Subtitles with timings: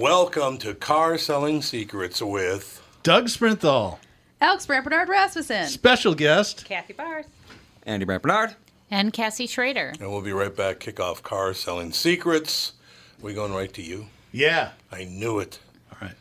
[0.00, 3.98] Welcome to Car Selling Secrets with Doug Sprinthal,
[4.40, 5.66] Alex Brant Bernard Rasmussen.
[5.66, 6.64] special guest.
[6.64, 7.26] Kathy Barth.
[7.84, 8.56] Andy Brant Bernard.
[8.90, 9.92] And Cassie Schrader.
[10.00, 10.80] and we'll be right back.
[10.80, 12.72] Kick off Car Selling Secrets.
[13.20, 14.06] We going right to you?
[14.32, 14.70] Yeah.
[14.90, 15.58] I knew it.
[15.92, 16.14] All right.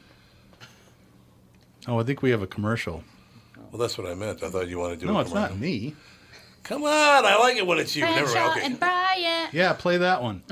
[1.88, 3.06] Oh, I think we have a commercial.
[3.72, 4.44] Well, that's what I meant.
[4.44, 5.56] I thought you wanted to do No, a it's commercial.
[5.56, 5.95] not me.
[6.64, 6.89] Come on,
[7.26, 8.04] I like it when it's you.
[8.04, 8.58] Never Bradshaw mind.
[8.58, 8.66] Okay.
[8.66, 9.54] and Bryant.
[9.54, 10.44] Yeah, play that one.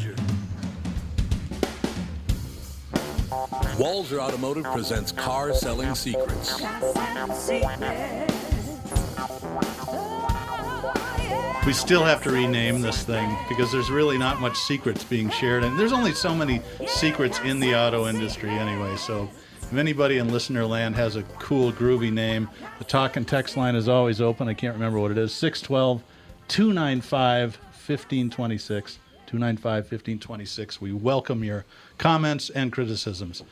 [3.81, 6.61] Walser Automotive presents Car Selling Secrets.
[11.65, 15.63] We still have to rename this thing because there's really not much secrets being shared.
[15.63, 18.97] And there's only so many secrets in the auto industry anyway.
[18.97, 19.27] So
[19.63, 23.73] if anybody in listener land has a cool, groovy name, the talk and text line
[23.75, 24.47] is always open.
[24.47, 26.03] I can't remember what it is 612
[26.49, 28.99] 295 1526.
[29.31, 30.81] 295 1526.
[30.81, 31.63] We welcome your
[31.97, 33.43] comments and criticisms.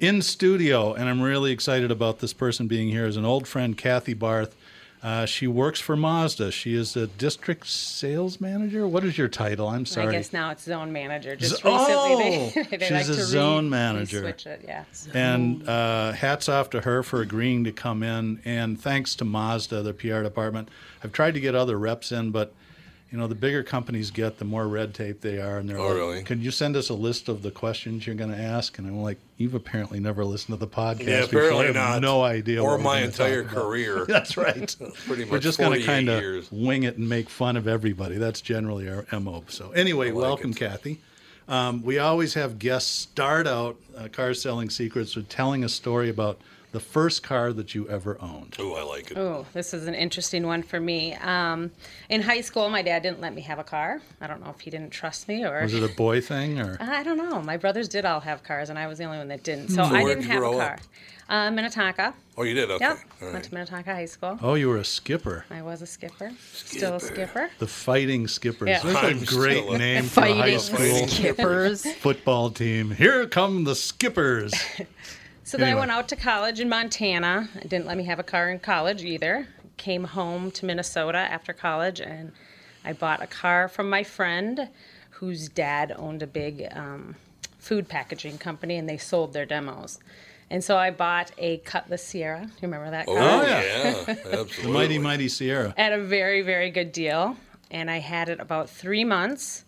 [0.00, 3.78] In studio, and I'm really excited about this person being here, is an old friend,
[3.78, 4.56] Kathy Barth.
[5.04, 6.50] Uh, she works for Mazda.
[6.50, 8.88] She is a district sales manager.
[8.88, 9.68] What is your title?
[9.68, 10.08] I'm sorry.
[10.08, 11.36] I guess now it's zone manager.
[11.36, 12.50] Just Z- recently, oh!
[12.70, 14.20] they, they She's like a to zone re- manager.
[14.22, 14.84] Switch it, yeah.
[15.14, 18.40] And uh, hats off to her for agreeing to come in.
[18.44, 20.70] And thanks to Mazda, the PR department.
[21.04, 22.52] I've tried to get other reps in, but
[23.10, 25.58] you know, the bigger companies get, the more red tape they are.
[25.58, 26.22] And they're Oh, like, really?
[26.22, 29.02] "Can you send us a list of the questions you're going to ask?" And I'm
[29.02, 31.06] like, "You've apparently never listened to the podcast.
[31.06, 32.02] Yeah, apparently I have not.
[32.02, 32.62] No idea.
[32.62, 34.04] Or my entire career.
[34.08, 34.74] That's right.
[35.06, 35.32] Pretty much.
[35.32, 38.16] We're just going to kind of wing it and make fun of everybody.
[38.16, 39.44] That's generally our mo.
[39.48, 40.56] So anyway, like welcome, it.
[40.56, 41.00] Kathy.
[41.48, 46.08] Um, we always have guests start out uh, car selling secrets with telling a story
[46.08, 46.40] about
[46.72, 48.56] the first car that you ever owned.
[48.58, 49.16] Oh, I like it.
[49.18, 51.14] Oh, this is an interesting one for me.
[51.14, 51.70] Um,
[52.08, 54.00] in high school, my dad didn't let me have a car.
[54.20, 55.62] I don't know if he didn't trust me or.
[55.62, 56.76] Was it a boy thing or?
[56.80, 57.42] I don't know.
[57.42, 59.68] My brothers did all have cars, and I was the only one that didn't.
[59.70, 60.72] So, So I where'd didn't you have a car.
[60.74, 60.80] up?
[61.28, 62.12] Uh, Minnetonka.
[62.36, 62.70] Oh, you did?
[62.72, 62.84] Okay.
[62.84, 62.98] Yep.
[63.22, 64.36] All Went to Minnetonka High School.
[64.42, 65.44] Oh, you were a skipper.
[65.48, 66.32] I was a skipper.
[66.52, 67.50] Still a skipper.
[67.60, 68.68] The Fighting Skippers.
[68.68, 68.80] Yeah.
[68.82, 71.86] That's a I'm great a- name for a high school skippers.
[71.96, 72.90] football team.
[72.90, 74.52] Here come the Skippers.
[75.50, 77.48] So then I went out to college in Montana.
[77.56, 79.48] It didn't let me have a car in college either.
[79.78, 82.30] Came home to Minnesota after college and
[82.84, 84.68] I bought a car from my friend
[85.10, 87.16] whose dad owned a big um,
[87.58, 89.98] food packaging company and they sold their demos.
[90.50, 92.44] And so I bought a Cutlass Ciera.
[92.44, 93.16] You remember that car?
[93.18, 94.04] Oh, yeah.
[94.06, 94.44] yeah.
[94.62, 95.74] The mighty, mighty Ciera.
[95.76, 97.36] At a very, very good deal.
[97.72, 99.64] And I had it about three months.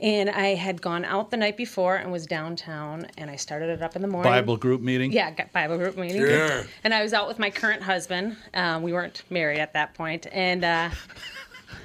[0.00, 3.82] And I had gone out the night before and was downtown, and I started it
[3.82, 4.30] up in the morning.
[4.30, 5.12] Bible group meeting.
[5.12, 6.20] Yeah, got Bible group meeting.
[6.20, 6.64] Sure.
[6.84, 8.36] And I was out with my current husband.
[8.54, 10.90] Um, we weren't married at that point, and uh,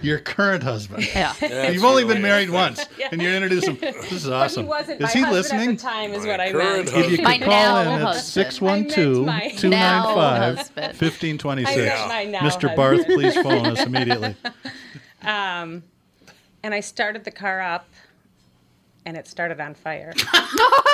[0.01, 1.07] Your current husband.
[1.13, 1.69] Yeah.
[1.71, 3.09] You've only been married once, yeah.
[3.11, 3.77] and you introduce him.
[3.79, 4.63] This is but awesome.
[4.63, 5.69] he wasn't is my he husband listening?
[5.69, 7.05] at the time, is My what I current meant.
[7.05, 8.25] If you My could call now in at husband.
[8.55, 11.77] 612 I meant my 295 1526.
[11.77, 12.75] I meant my now Mr.
[12.75, 14.35] Barth, please phone us immediately.
[16.63, 17.87] And I started the car up,
[19.05, 20.13] and it started on fire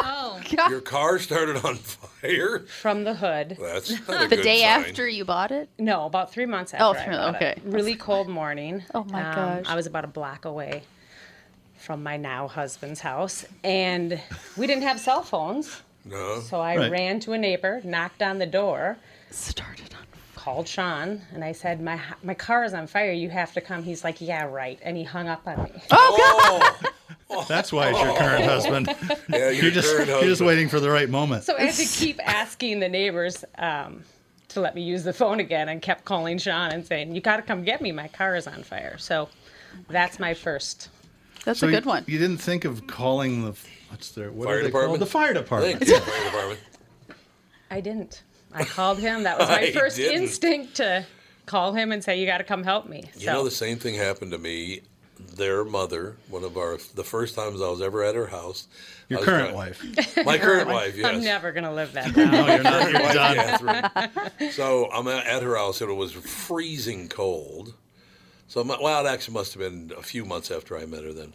[0.10, 0.40] Oh.
[0.70, 2.60] Your car started on fire.
[2.60, 3.58] from the hood.
[3.60, 4.82] That's not a The good day sign.
[4.86, 5.70] after you bought it?
[5.78, 6.86] No, about three months after.
[6.86, 7.52] Oh, I three- bought okay.
[7.58, 7.62] It.
[7.66, 8.84] Really cold morning.
[8.96, 9.66] Oh, my Um, gosh.
[9.68, 10.84] I was about a block away
[11.78, 14.20] from my now husband's house, and
[14.56, 15.82] we didn't have cell phones.
[16.06, 16.40] No.
[16.40, 16.92] So I Right.
[16.92, 18.98] ran to a neighbor, knocked on the door,
[19.30, 20.06] Started on
[20.48, 23.12] called Sean, and I said, "My my car is on fire.
[23.12, 25.72] You have to come." He's like, "Yeah, right," and he hung up on me.
[25.92, 26.74] Oh,
[27.30, 27.46] God!
[27.50, 28.88] That's why it's your current husband.
[29.30, 31.44] yeah, your You're just, current you're just waiting for the right moment.
[31.44, 34.04] So I had to keep asking the neighbors um,
[34.50, 37.36] to let me use the phone again, and kept calling Sean and saying, "You got
[37.38, 37.92] to come get me.
[37.92, 39.28] My car is on fire." So
[39.90, 40.88] that's my first.
[41.44, 42.06] That's So a you- good one.
[42.08, 43.54] You didn't think of calling the
[43.90, 44.92] what's their what Fire are they department?
[44.92, 45.02] called?
[45.02, 45.86] The fire department.
[45.86, 46.60] you, fire department.
[47.70, 48.24] I didn't.
[48.58, 49.24] I called him.
[49.24, 50.24] That was my first didn't.
[50.24, 51.06] instinct to
[51.46, 53.96] call him and say, "You got to come help me." You know, the same thing
[53.96, 54.82] happened to me.
[55.36, 58.68] Their mother, one of our, the first times I was ever at her house.
[59.10, 60.26] Your current trying- wife.
[60.26, 61.06] My current wife, yes.
[61.08, 62.32] I'm never gonna live that down.
[62.32, 62.92] No, you're not.
[62.92, 63.36] You're done.
[63.36, 64.52] Catherine.
[64.52, 67.74] So I'm at at her house, and it was freezing cold.
[68.48, 71.14] So, my, well, it actually must have been a few months after I met her
[71.14, 71.34] then.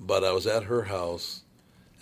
[0.00, 1.41] But I was at her house,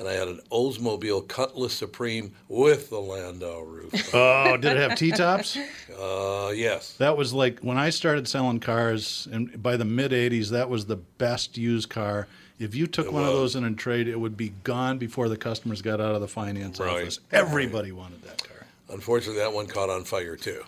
[0.01, 3.93] and I had an Oldsmobile Cutlass Supreme with the Landau roof.
[4.15, 5.57] Oh, did it have T-tops?
[5.97, 6.95] Uh, yes.
[6.95, 10.87] That was like when I started selling cars, and by the mid '80s, that was
[10.87, 12.27] the best used car.
[12.59, 15.29] If you took It one of those in a trade, it would be gone before
[15.29, 17.03] the customers got out of the finance Right.
[17.03, 17.21] office.
[17.31, 18.67] Everybody wanted that car.
[18.89, 20.63] Unfortunately, that one caught on fire too,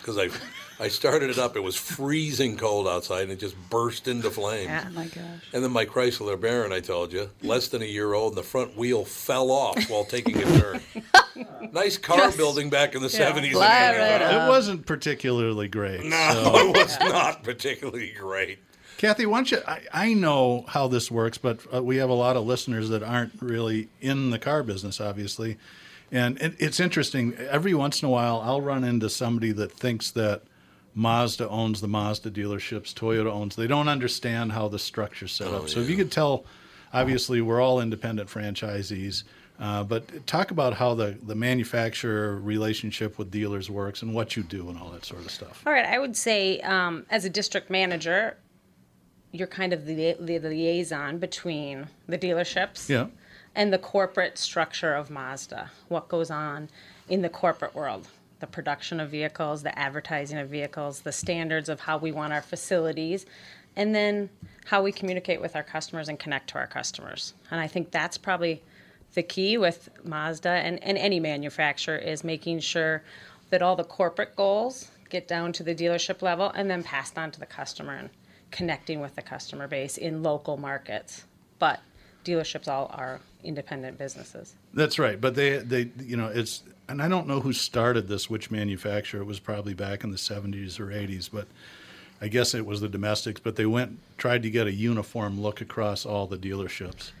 [0.00, 0.28] because I,
[0.80, 1.56] I started it up.
[1.56, 4.66] It was freezing cold outside, and it just burst into flames.
[4.66, 4.84] Yeah.
[4.86, 5.42] Oh my gosh.
[5.52, 8.42] And then my Chrysler Baron, I told you, less than a year old, and the
[8.44, 10.80] front wheel fell off while taking a turn.
[11.72, 13.32] nice car building back in the Yeah.
[13.32, 13.54] 70s.
[13.54, 16.04] Right It wasn't particularly great.
[16.04, 18.58] No, so- it was not particularly great.
[18.98, 19.58] Kathy, why don't you?
[19.66, 23.02] I, I know how this works, but uh, we have a lot of listeners that
[23.02, 25.56] aren't really in the car business, obviously.
[26.10, 27.34] And it, it's interesting.
[27.36, 30.42] Every once in a while, I'll run into somebody that thinks that
[30.98, 33.54] Mazda owns the Mazda dealerships, Toyota owns.
[33.54, 35.68] They don't understand how the structure's set up.
[35.68, 36.44] So if you could tell,
[36.92, 39.22] obviously, we're all independent franchisees.
[39.60, 44.42] Uh, but talk about how the, the manufacturer relationship with dealers works and what you
[44.42, 45.62] do and all that sort of stuff.
[45.66, 48.36] All right, I would say um, as a district manager,
[49.30, 53.06] you're kind of the, the, the liaison between the dealerships Yeah.
[53.54, 55.70] and the corporate structure of Mazda.
[55.88, 56.68] What goes on
[57.08, 58.08] in the corporate world?
[58.40, 62.42] The production of vehicles, the advertising of vehicles, the standards of how we want our
[62.42, 63.26] facilities,
[63.76, 64.30] and then
[64.66, 67.34] how we communicate with our customers and connect to our customers.
[67.50, 68.62] And I think that's probably
[69.14, 73.02] the key with Mazda and, and any manufacturer is making sure
[73.50, 77.30] that all the corporate goals get down to the dealership level and then passed on
[77.30, 78.10] to the customer and
[78.50, 81.24] connecting with the customer base in local markets.
[81.58, 81.80] But
[82.24, 84.54] dealerships all are independent businesses.
[84.74, 88.30] That's right, but they they you know it's and I don't know who started this,
[88.30, 89.20] which manufacturer.
[89.20, 91.46] It was probably back in the '70s or '80s, but
[92.20, 93.40] I guess it was the domestics.
[93.40, 97.12] But they went tried to get a uniform look across all the dealerships.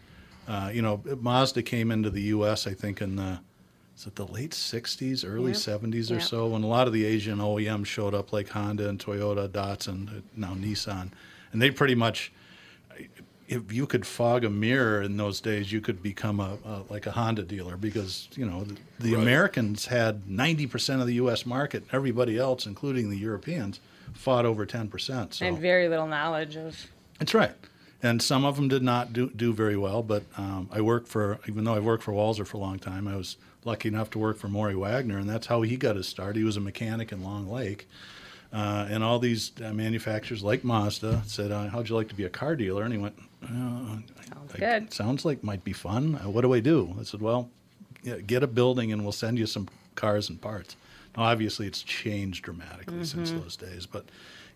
[0.46, 2.66] Uh, you know, Mazda came into the U.S.
[2.66, 3.40] I think in the
[3.96, 5.56] is it the late '60s, early Yeah.
[5.58, 8.98] '70s or so, when a lot of the Asian OEMs showed up, like Honda and
[8.98, 11.10] Toyota, Datsun, uh, now Nissan,
[11.52, 12.32] and they pretty much
[13.48, 17.06] if you could fog a mirror in those days, you could become a, a like
[17.06, 19.22] a Honda dealer because you know the, the Right.
[19.22, 21.46] Americans had ninety percent of the U.S.
[21.46, 21.84] market.
[21.92, 23.80] Everybody else, including the Europeans,
[24.12, 25.34] fought over ten percent.
[25.34, 26.88] So And very little knowledge of
[27.18, 27.54] that's right.
[28.00, 30.04] And some of them did not do, do very well.
[30.04, 33.08] But um, I worked for, even though I worked for Walser for a long time,
[33.08, 36.06] I was lucky enough to work for Morrie Wagener, and that's how he got his
[36.06, 36.36] start.
[36.36, 37.88] He was a mechanic in Long Lake.
[38.52, 42.24] Uh, and all these uh, manufacturers, like Mazda, said, uh, "How'd you like to be
[42.24, 44.92] a car dealer?" And he went, uh, Sounds I- good.
[44.92, 46.16] Sounds like might be fun.
[46.16, 46.94] Uh, what do I do?
[46.98, 47.50] I said, "Well,
[48.02, 50.76] yeah, get a building, and we'll send you some cars and parts."
[51.16, 53.40] Now, obviously, it's changed dramatically since Mm-hmm.
[53.40, 54.06] those days, but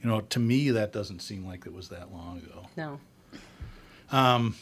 [0.02, 2.66] you know, to me, that doesn't seem like it was that long ago.
[2.76, 3.00] no.
[4.10, 4.56] Um,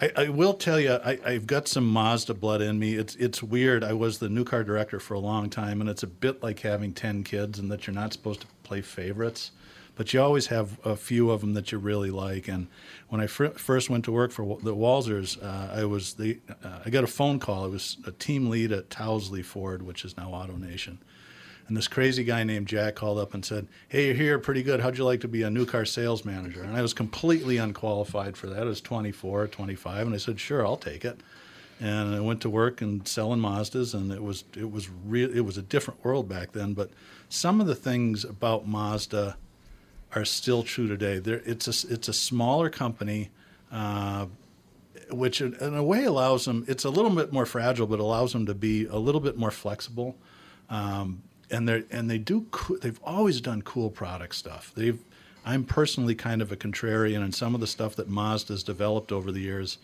[0.00, 2.94] I, I will tell you, I, I've got some Mazda blood in me.
[2.94, 3.84] It's it's weird.
[3.84, 6.60] I was the new car director for a long time, and it's a bit like
[6.60, 9.50] having ten kids, and that you're not supposed to play favorites,
[10.00, 12.48] but you always have a few of them that you really like.
[12.48, 12.68] And
[13.10, 16.78] when I fir- first went to work for the Walsers, uh, I was the uh,
[16.86, 17.64] I got a phone call.
[17.64, 21.00] I was a team lead at Tousley Ford, which is now Auto Nation.
[21.68, 24.80] And this crazy guy named Jack called up and said, Hey, you're here, pretty good.
[24.80, 26.62] How'd you like to be a new car sales manager?
[26.62, 28.62] And I was completely unqualified for that.
[28.62, 30.06] I was 24, 25.
[30.06, 31.20] And I said, Sure, I'll take it.
[31.78, 35.30] And I went to work and selling Mazdas, and it was it was real.
[35.30, 36.72] It was a different world back then.
[36.72, 36.88] But
[37.28, 39.36] some of the things about Mazda
[40.14, 41.18] are still true today.
[41.18, 43.30] There, it's a it's a smaller company,
[43.70, 44.26] uh,
[45.10, 46.64] which in, in a way allows them.
[46.68, 49.50] It's a little bit more fragile, but allows them to be a little bit more
[49.50, 50.16] flexible.
[50.68, 52.46] Um, and they and they do.
[52.50, 54.72] coo- They've always done cool product stuff.
[54.74, 54.98] They've.
[55.44, 59.32] I'm personally kind of a contrarian, and some of the stuff that Mazda's developed over
[59.32, 59.78] the years,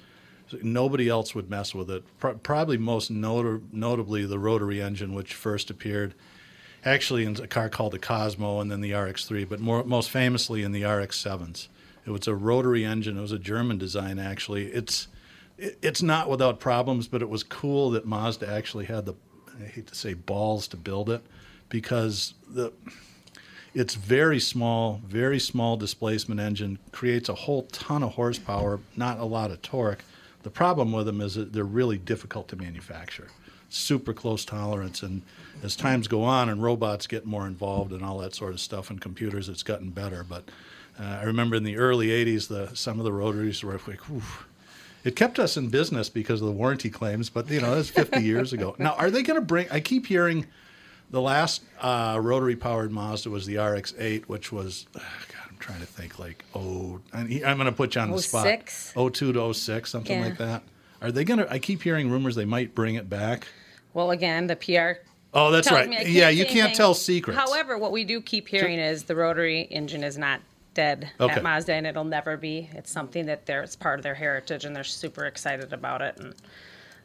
[0.62, 2.04] nobody else would mess with it.
[2.18, 6.14] Pro- probably most notor- notably the rotary engine, which first appeared
[6.86, 10.62] actually in a car called the Cosmo and then the RX3, but more, most famously
[10.62, 11.68] in the RX7s.
[12.06, 13.18] It was a rotary engine.
[13.18, 14.66] It was a German design, actually.
[14.68, 15.08] It's
[15.58, 19.14] it, it's not without problems, but it was cool that Mazda actually had the
[19.60, 21.22] I hate to say balls to build it
[21.68, 22.72] because the
[23.74, 29.24] it's very small, very small displacement engine, creates a whole ton of horsepower, not a
[29.24, 30.02] lot of torque.
[30.44, 33.28] The problem with them is that they're really difficult to manufacture.
[33.68, 35.22] Super close tolerance, and
[35.62, 38.90] as times go on and robots get more involved and all that sort of stuff,
[38.90, 40.22] and computers, it's gotten better.
[40.22, 40.44] But
[41.00, 44.22] uh, I remember in the early '80s, the some of the rotaries were like, whew.
[45.04, 47.28] it kept us in business because of the warranty claims.
[47.28, 48.76] But you know, that's 50 years ago.
[48.78, 49.66] Now, are they going to bring?
[49.70, 50.46] I keep hearing
[51.10, 55.80] the last uh, rotary powered Mazda was the RX-8, which was, uh, God, I'm trying
[55.80, 58.44] to think like oh, I'm going to put you on the spot.
[58.44, 58.92] 06?
[58.94, 60.24] 02 to 06, something Yeah.
[60.24, 60.62] like that.
[61.02, 61.50] Are they going to?
[61.52, 63.46] I keep hearing rumors they might bring it back.
[63.94, 65.00] Well, again, the PR.
[65.34, 65.88] Oh, that's right.
[66.08, 66.76] Yeah, you can't anything.
[66.76, 67.38] tell secrets.
[67.38, 70.40] However, what we do keep hearing is the rotary engine is not
[70.74, 71.34] dead Okay.
[71.34, 72.70] at Mazda, and it'll never be.
[72.72, 76.16] It's something that they're, it's part of their heritage, and they're super excited about it,
[76.18, 76.34] and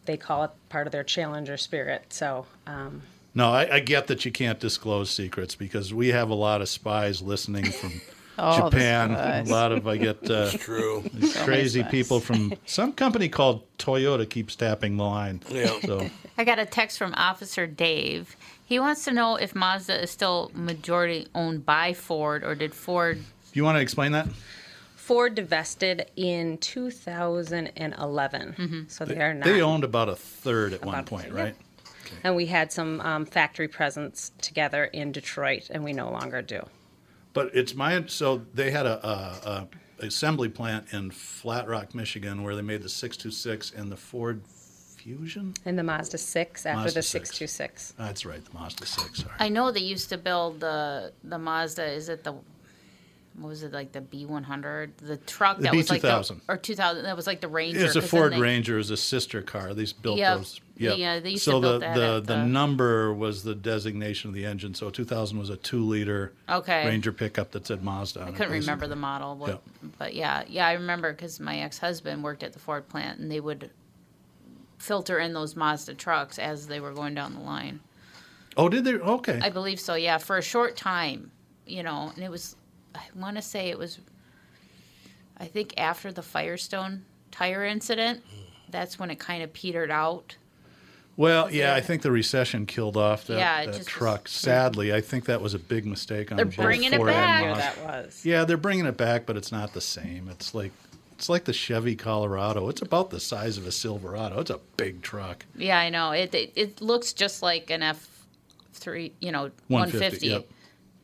[0.06, 2.14] they call it part of their challenger spirit.
[2.14, 3.02] So, um,
[3.34, 6.70] No, I, I get that you can't disclose secrets because we have a lot of
[6.70, 8.02] spies listening from
[8.40, 9.10] Oh, Japan.
[9.12, 9.50] spies.
[9.50, 11.04] A lot of I get uh, True.
[11.14, 11.92] these crazy spies.
[11.92, 15.42] people from some company called Toyota keeps tapping the line.
[15.50, 15.80] Yeah.
[15.86, 18.36] So I got a text from Officer Dave.
[18.66, 23.18] He wants to know if Mazda is still majority owned by Ford or did Ford.
[23.18, 23.24] do
[23.60, 24.28] you want to explain that?
[24.96, 28.82] Ford divested in 2011, Mm-hmm.
[28.88, 29.44] so they are not.
[29.46, 31.56] They owned about a third at one point, a point, third, right?
[32.24, 36.66] and we had some um, factory presence together in Detroit, and we no longer do.
[37.34, 39.68] But it's my so they had a, a,
[40.02, 44.42] a assembly plant in Flat Rock, Michigan, where they made the 626 and the Ford
[44.98, 45.54] Fusion.
[45.66, 47.30] And the Mazda 6 after Mazda the 6.
[47.30, 47.94] 626.
[47.98, 49.20] That's right, the Mazda 6.
[49.20, 49.32] Sorry.
[49.40, 51.86] I know they used to build the the Mazda.
[51.86, 52.34] Is it the
[53.38, 54.98] what was it like the B one hundred?
[54.98, 56.42] The truck The that was like the B2000.
[56.50, 57.04] or two thousand.
[57.04, 57.86] That was like the Ranger.
[57.86, 59.74] It's a Ford they- Ranger, is a sister car.
[59.74, 60.38] These built Yep.
[60.38, 60.62] those.
[60.82, 63.44] Yeah, uh, they used to so build the that the, at the the- number was
[63.44, 64.74] the designation of the engine.
[64.74, 66.86] So 2000 was a two liter Okay.
[66.88, 68.24] Ranger pickup that said Mazda.
[68.24, 69.64] I couldn't remember the model, but, Yep.
[69.98, 73.32] but yeah, yeah, I remember because my ex husband worked at the Ford plant, and
[73.32, 73.70] they would
[74.78, 77.80] filter in those Mazda trucks as they were going down the line.
[78.58, 78.96] Oh, did they?
[78.96, 79.40] Okay.
[79.42, 81.32] I believe so, yeah, for a short time,
[81.66, 82.56] you know, and it was,
[82.96, 84.00] I want to say it was,
[85.38, 88.24] I think after the Firestone tire incident,
[88.70, 90.36] that's when it kind of petered out.
[91.18, 94.28] Well, yeah, I think the recession killed off that, Yeah, that just was- truck.
[94.28, 97.18] Sadly, I think that was a big mistake on They're both bringing it Ford and
[97.18, 97.44] back.
[97.46, 98.26] Oh, that was.
[98.26, 100.28] Yeah, they're bringing it back, but it's not the same.
[100.30, 100.72] It's like
[101.14, 102.68] it's like the Chevy Colorado.
[102.70, 104.40] It's about the size of a Silverado.
[104.40, 105.46] It's a big truck.
[105.56, 106.12] Yeah, I know.
[106.12, 108.08] It it, it looks just like an F
[108.74, 110.50] three, you know, 150, yep.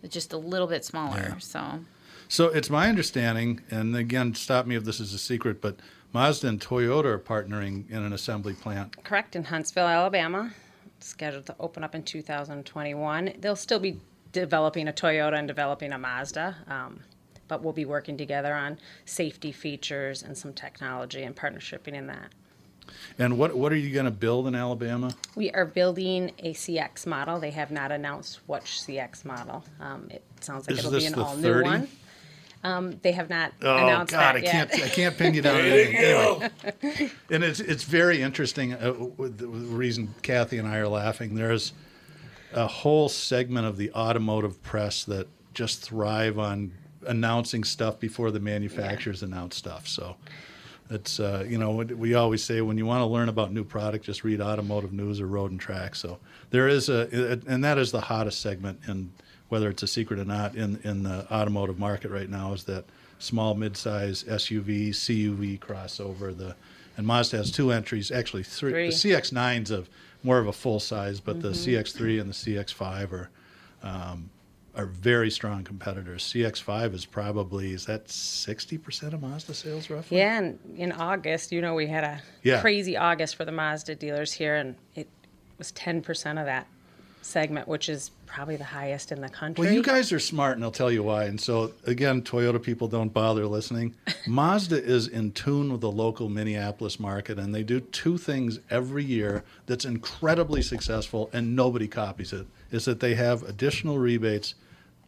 [0.09, 1.35] Just a little bit smaller.
[1.39, 1.81] So
[2.29, 5.75] So it's my understanding, and again, stop me if this is a secret, but
[6.17, 9.03] Mazda and Toyota are partnering in an assembly plant.
[9.03, 10.51] Correct, in Huntsville, Alabama,
[11.00, 13.33] scheduled to open up in 2021.
[13.39, 14.00] They'll still be
[14.31, 17.01] developing a Toyota and developing a Mazda, um,
[17.47, 22.31] but we'll be working together on safety features and some technology and partnershiping in that.
[23.19, 25.12] And what what are you going to build in Alabama?
[25.36, 27.39] We are building a CX model.
[27.39, 29.63] They have not announced which CX model.
[29.79, 31.43] Um, it sounds like Is it'll be an all 30?
[31.43, 31.88] new one.
[32.63, 34.71] Um, they have not Oh announced God, that I yet.
[34.71, 35.59] can't I can't pin you down.
[35.61, 35.95] anything.
[36.81, 38.73] Anyway, and it's it's very interesting.
[38.73, 41.73] Uh, the reason Kathy and I are laughing, there's
[42.53, 46.71] a whole segment of the automotive press that just thrive on
[47.05, 49.87] announcing stuff before the manufacturers announce stuff.
[49.87, 50.15] So
[50.89, 54.05] It's uh, you know we always say when you want to learn about new product,
[54.05, 55.95] just read automotive news or road and track.
[55.95, 56.17] So
[56.49, 57.07] there is a
[57.47, 59.11] and that is the hottest segment in
[59.50, 62.86] whether it's a secret or not in in the automotive market right now is that
[63.20, 66.36] small midsize SUV CUV crossover.
[66.38, 66.56] The
[66.98, 68.72] and Mazda has two entries, actually three.
[68.72, 68.88] Three.
[68.88, 69.88] The CX-9's of
[70.24, 73.30] more of a full size, but the CX-3 and the CX-5 are
[73.84, 74.30] um,
[74.75, 76.24] are very strong competitors.
[76.24, 80.18] CX-5 is probably is that sixty percent of Mazda sales roughly?
[80.18, 82.62] Yeah, and in August, you know, we had a Yeah.
[82.62, 85.08] crazy August for the Mazda dealers here, and it
[85.58, 86.68] was 10% of that
[87.27, 89.65] segment, which is probably the highest in the country.
[89.65, 91.25] Well, you guys are smart, and I'll tell you why.
[91.25, 93.96] And so, again, Toyota people don't bother listening.
[94.27, 99.03] Mazda is in tune with the local Minneapolis market, and they do two things every
[99.03, 102.48] year that's incredibly successful, and nobody copies it.
[102.72, 104.55] Is that they have additional rebates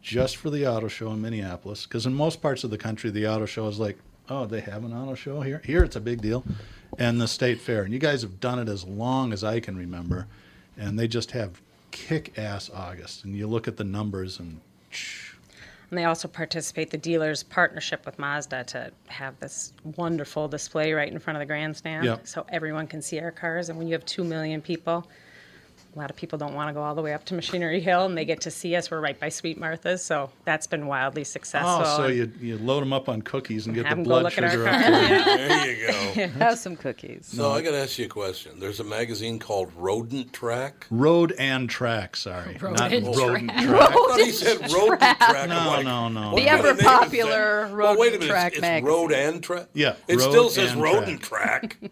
[0.02, 1.86] just for the auto show in Minneapolis?
[1.86, 3.98] Because in most parts of the country, the auto show is like,
[4.28, 5.60] oh, they have an auto show here.
[5.64, 6.44] Here, it's a big deal,
[6.98, 7.82] and the state fair.
[7.82, 10.26] And you guys have done it as long as I can remember,
[10.76, 11.60] and they just have
[11.90, 13.24] kick-ass August.
[13.24, 14.60] And you look at the numbers, and
[15.90, 21.10] And they also participate, the dealers' partnership with Mazda to have this wonderful display right
[21.10, 22.04] in front of the grandstand.
[22.04, 22.28] Yep.
[22.28, 23.68] So everyone can see our cars.
[23.68, 25.04] And when you have 2 million people,
[25.94, 28.04] a lot of people don't want to go all the way up to Machinery Hill
[28.06, 28.90] and they get to see us.
[28.90, 30.04] We're right by Sweet Martha's.
[30.04, 31.82] So that's been wildly successful.
[31.84, 34.08] Oh, so you, you load them up on cookies and get Have the 'em go
[34.10, 35.48] blood look at our sugar up there.
[35.48, 36.28] There you go.
[36.38, 37.26] Have some cookies.
[37.26, 38.60] So I got to ask you a question.
[38.60, 40.86] There's a magazine called Rodent Track.
[40.90, 42.56] Road and track, sorry.
[42.60, 43.90] Road Not and rodent I track.
[43.92, 45.48] thought he said Rodent Track.
[45.48, 46.32] No, like, no, no.
[46.32, 47.74] what The kind ever name is popular that?
[47.74, 48.30] Road well, wait a minute.
[48.30, 48.86] Track it's, magazine.
[48.86, 49.66] It's Road and Track.
[49.74, 51.78] Yeah, It Road still says and Rodent Track.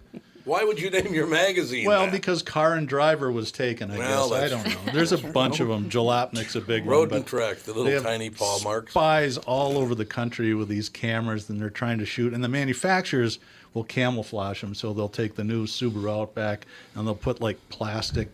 [0.48, 1.86] Why would you name your magazine?
[1.86, 2.12] Well, that?
[2.12, 4.40] because car and driver was taken, I Well, guess.
[4.40, 4.92] I don't know.
[4.92, 5.90] There's a bunch of them.
[5.90, 7.16] Jalopnik's a big Road one.
[7.18, 8.92] and but Track, the little tiny paw marks.
[8.92, 12.32] Spies all over the country with these cameras, and they're trying to shoot.
[12.32, 13.38] And the manufacturers
[13.74, 18.28] will camouflage them, so they'll take the new Subaru Outback and they'll put like plastic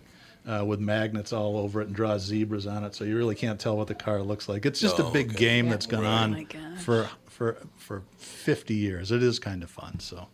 [0.48, 3.58] uh, with magnets all over it and draw zebras on it, so you really can't
[3.58, 4.64] tell what the car looks like.
[4.64, 5.38] It's just a Oh, big okay.
[5.38, 6.10] game that's gone Right.
[6.12, 6.46] on
[6.76, 9.10] Oh for for for 50 years.
[9.10, 9.98] It is kind of fun.
[9.98, 10.28] So,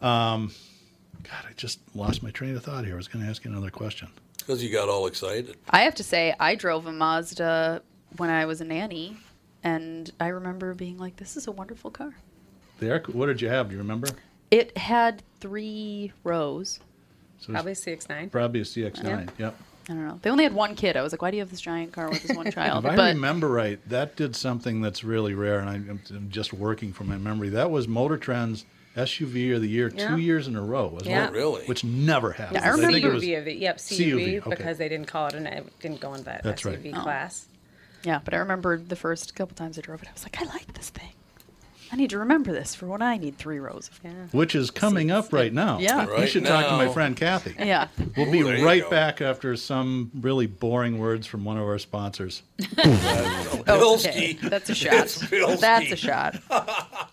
[0.00, 0.52] um,
[1.28, 2.94] God, I just lost my train of thought here.
[2.94, 4.08] I was going to ask you another question.
[4.38, 5.56] Because you got all excited.
[5.70, 7.82] I have to say, I drove a Mazda
[8.16, 9.16] when I was a nanny,
[9.64, 12.14] and I remember being like, "This is a wonderful car."
[12.78, 13.68] The air, what did you have?
[13.68, 14.08] Do you remember?
[14.50, 16.78] It had three rows.
[17.38, 18.30] So it was Probably CX9.
[18.30, 19.30] probably a CX-9.
[19.38, 19.56] Yep.
[19.88, 20.18] I don't know.
[20.22, 20.96] They only had one kid.
[20.96, 22.92] I was like, "Why do you have this giant car with this one child?" If
[22.92, 26.52] I but remember right, that did something that's really rare, and I, I'm, I'm just
[26.52, 27.48] working from my memory.
[27.48, 28.64] That was Motor Trend's
[28.96, 30.08] SUV of the year Yeah.
[30.08, 31.26] two years in a row, wasn't Yeah.
[31.26, 31.30] it?
[31.30, 31.64] Oh, really?
[31.66, 32.56] Which never happened.
[32.62, 33.58] Yeah, I remember think it was, CUV of it.
[33.58, 34.50] Yep, CUV, CUV, okay.
[34.50, 36.78] because they didn't call it an, it didn't go into that That's right.
[36.82, 37.02] SUV Oh.
[37.02, 37.46] class.
[38.04, 40.44] yeah, but I remember the first couple times I drove it, I was like, "I
[40.44, 41.10] like this thing.
[41.92, 44.10] I need to remember this for when I need three rows of." Yeah.
[44.32, 45.78] which is coming up right now.
[45.78, 46.04] Yeah.
[46.06, 47.54] you Right should talk to my friend Kathy.
[47.64, 47.88] Yeah.
[48.16, 52.42] We'll be Ooh, right back after some really boring words from one of our sponsors.
[53.66, 54.40] Bilski.
[54.40, 55.60] That's a shot.
[55.60, 56.36] That's a shot.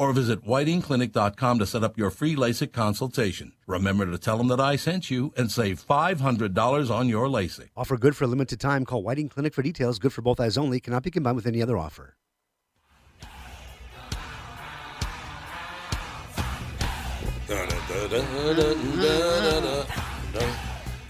[0.00, 3.52] or visit whitingclinic.com to set up your free LASIK consultation.
[3.66, 7.68] Remember to tell them that I sent you and save $500 on your LASIK.
[7.76, 8.86] Offer good for a limited time.
[8.86, 9.98] Call Whiting Clinic for details.
[9.98, 10.80] Good for both eyes only.
[10.80, 12.16] Cannot be combined with any other offer.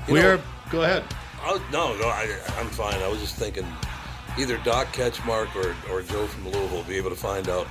[0.09, 0.40] We are.
[0.70, 1.05] Go ahead.
[1.42, 3.00] I, no, no, I, I'm fine.
[3.03, 3.64] I was just thinking
[4.37, 7.68] either Doc Ketchmark or, or Joe from Louisville will be able to find out.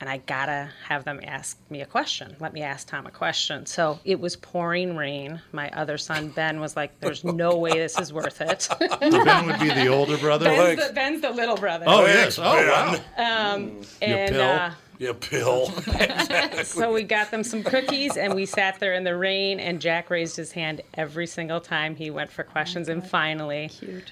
[0.00, 3.64] and i gotta have them ask me a question let me ask tom a question
[3.66, 7.98] so it was pouring rain my other son ben was like there's no way this
[7.98, 10.46] is worth it Ben would be the older brother.
[10.46, 12.38] ben's, the, ben's the little brother Oh yes.
[12.38, 12.98] Oh wow.
[13.16, 13.84] Ben.
[14.02, 14.40] and pill.
[14.42, 15.72] uh, Yeah, Bill.
[16.64, 20.10] So we got them some cookies and we sat there in the rain and Jack
[20.10, 23.70] raised his hand every single time he went for questions and finally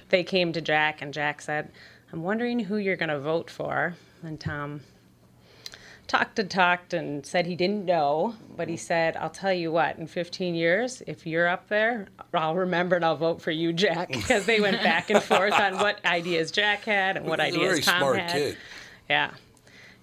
[0.09, 1.70] they came to Jack and Jack said,
[2.11, 4.81] "I'm wondering who you're going to vote for." And Tom
[6.07, 9.98] talked and talked and said he didn't know, but he said, "I'll tell you what,
[9.98, 14.09] in 15 years, if you're up there, I'll remember and I'll vote for you, Jack."
[14.12, 17.59] Because they went back and forth on what ideas Jack had and what He's a
[17.59, 18.33] ideas very Tom smart had.
[18.33, 18.57] kid.
[19.11, 19.31] Yeah.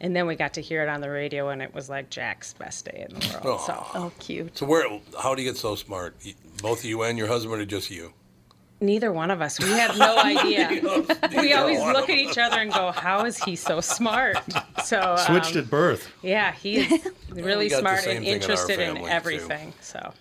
[0.06, 2.54] And then we got to hear it on the radio, and it was like Jack's
[2.54, 3.62] best day in the world.
[3.62, 4.56] So Oh, cute.
[4.56, 4.86] So where?
[5.20, 6.16] How do you get so smart?
[6.22, 8.14] You- Both you and your husband, or just you?
[8.82, 10.70] neither one of us, we had no idea.
[11.36, 14.38] we always look at each other and go, "How is he so smart?"
[14.84, 16.08] So Switched um, at birth.
[16.22, 19.08] Yeah, he is really We smart and thing in interested in, family, too.
[19.08, 19.74] everything.
[19.82, 20.14] So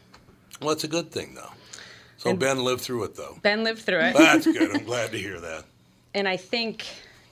[0.62, 1.52] Well, it's a good thing though.
[2.16, 3.36] So Ben lived through it though.
[3.42, 4.70] Ben lived through it, That's good.
[4.76, 5.64] I'm glad to hear that.
[6.14, 6.86] and I think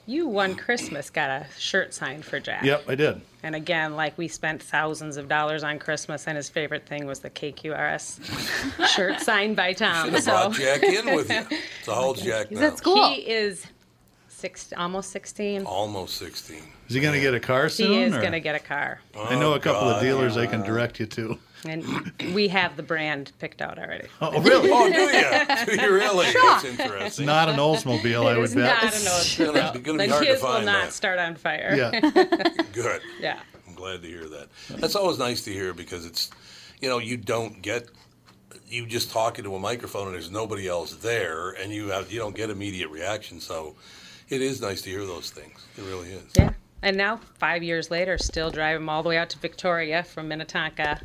[0.06, 2.64] you one Christmas got a shirt signed for Jack.
[2.64, 3.20] Yep, I did.
[3.44, 7.20] And again, like we spent thousands of dollars on Christmas, and his favorite thing was
[7.20, 10.04] the KQRS shirt signed by Tom.
[10.06, 11.58] Should have So brought Jack in with you.
[11.84, 12.66] So how old's Jack He's now?
[12.68, 13.10] at school.
[13.10, 13.66] he is
[14.28, 15.64] six, almost sixteen.
[15.64, 16.62] Almost 16.
[16.88, 17.92] Is he going to get a car soon?
[17.92, 20.02] He is going to get a car, oh, I know a couple of God.
[20.02, 21.38] dealers I can direct you to.
[21.64, 24.08] And we have the brand picked out already.
[24.20, 24.70] Oh, really?
[24.72, 24.98] Oh, do
[25.72, 25.76] you?
[25.76, 26.26] Do you really?
[26.32, 27.26] That's interesting.
[27.26, 28.82] Not an Oldsmobile, I would is bet.
[28.82, 30.92] not an old gonna- gonna be And hard to his will not that.
[30.92, 31.74] start on fire.
[31.76, 32.00] Yeah.
[32.72, 33.00] Good.
[33.20, 33.40] yeah.
[33.68, 34.48] I'm glad to hear that.
[34.70, 36.30] That's always nice to hear because it's,
[36.80, 37.88] you know, you don't get,
[38.68, 42.18] you just talk into a microphone and there's nobody else there, and you have you
[42.18, 43.40] don't get immediate reaction.
[43.40, 43.74] So,
[44.28, 45.58] it is nice to hear those things.
[45.76, 46.22] It really is.
[46.38, 46.50] Yeah.
[46.84, 50.26] And now, five years later, still drive him all the way out to Victoria from
[50.28, 51.00] Minnetonka.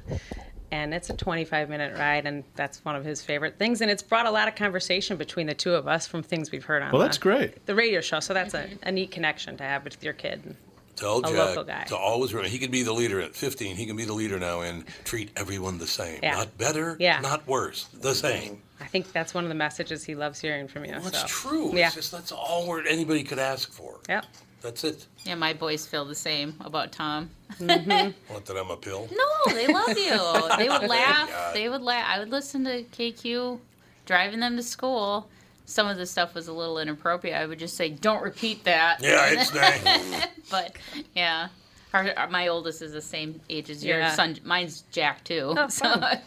[0.71, 3.80] And it's a 25 minute ride, and that's one of his favorite things.
[3.82, 6.65] And it's brought a lot of conversation between the two of us from things we've
[6.65, 7.65] heard on Well, the, that's great.
[7.65, 8.19] the radio show.
[8.19, 10.56] So that's a, a neat connection to have with your kid.
[10.97, 11.84] Tell A local guy.
[11.86, 13.75] To always remember he can be the leader at 15.
[13.75, 16.19] He can be the leader now and treat everyone the same.
[16.23, 16.36] Yeah.
[16.36, 16.97] Not better.
[16.99, 17.19] Yeah.
[17.21, 17.86] Not worse.
[17.93, 18.63] The same.
[18.82, 20.93] I think that's one of the messages he loves hearing from you.
[20.93, 21.27] Well, that's so.
[21.27, 21.71] true.
[21.77, 21.88] Yeah.
[21.88, 23.99] It's just that's all anybody could ask for.
[24.10, 24.25] Yep.
[24.67, 25.06] That's it.
[25.23, 27.30] Yeah, my boys feel the same about Tom.
[27.62, 29.08] Want that I'm a pill?
[29.13, 30.12] No, they love you.
[30.58, 30.89] They would God.
[30.89, 31.53] laugh.
[31.53, 32.06] They would laugh.
[32.06, 33.60] I would listen to KQ
[34.06, 35.30] driving them to school.
[35.65, 37.38] Some of the stuff was a little inappropriate.
[37.38, 40.27] I would just say, "Don't repeat that." Yeah, it's nice.
[40.51, 40.75] but
[41.15, 41.47] yeah,
[41.93, 44.12] our, our- my oldest is the same age as your Yeah.
[44.15, 44.38] son.
[44.43, 45.53] Mine's Jack too.
[45.58, 46.19] Oh, so fun.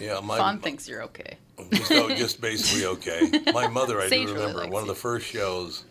[0.00, 1.36] Yeah, my Fawn thinks you're okay.
[1.70, 3.30] just, oh, just basically okay.
[3.52, 5.84] My mother, I do remember likes one of the first shows.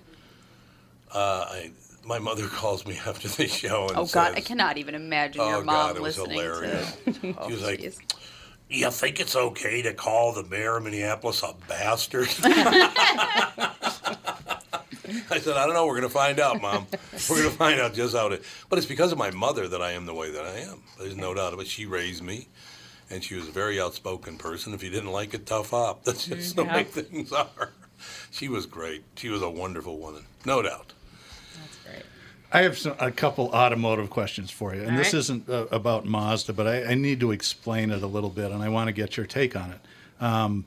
[1.12, 1.72] Uh, I
[2.06, 5.50] my mother calls me after the show and Oh God, I cannot even imagine Oh,
[5.50, 6.96] your God, mom it was listening hilarious.
[6.96, 7.36] to.
[7.38, 8.00] Oh, She was oh, like, jeez.
[8.70, 12.28] "You think it's okay to call the mayor of Minneapolis a bastard?"
[15.30, 15.86] I said, "I don't know.
[15.86, 16.88] We're going to find out, Mom.
[17.30, 19.82] We're going to find out just how it." But it's because of my mother that
[19.82, 20.84] I am the way that I am.
[21.00, 21.68] There's no doubt about it.
[21.68, 22.48] She raised me,
[23.10, 24.74] and she was a very outspoken person.
[24.74, 26.04] If you didn't like it, tough up.
[26.06, 26.76] That's just the mm-hmm.
[26.76, 27.72] way things are.
[28.32, 29.04] She was great.
[29.16, 30.94] She was a wonderful woman, no doubt.
[32.54, 35.20] I have some, a couple automotive questions for you, and All this right.
[35.20, 38.62] isn't uh, about Mazda, but I, I need to explain it a little bit, and
[38.62, 40.24] I want to get your take on it.
[40.24, 40.66] Um,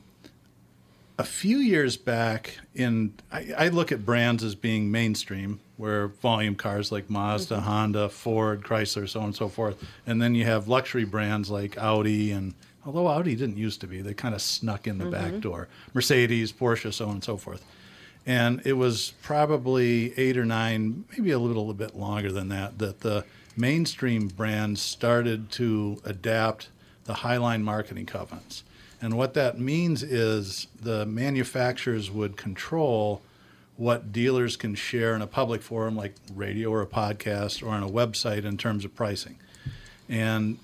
[1.17, 6.55] a few years back, in I, I look at brands as being mainstream, where volume
[6.55, 10.67] cars like Mazda, Honda, Ford, Chrysler, so on and so forth, and then you have
[10.67, 12.53] luxury brands like Audi, and
[12.85, 15.69] although Audi didn't used to be, they kind of snuck in the back door.
[15.93, 17.63] Mercedes, Porsche, so on and so forth.
[18.27, 22.99] And it was probably eight or nine, maybe a little bit longer than that, that
[22.99, 23.23] the
[23.55, 26.67] mainstream brands started to adapt
[27.05, 28.63] the Highline marketing covenants.
[29.01, 33.21] And what that means is the manufacturers would control
[33.77, 37.81] what dealers can share in a public forum like radio or a podcast or on
[37.81, 39.37] a website in terms of pricing.
[40.09, 40.59] And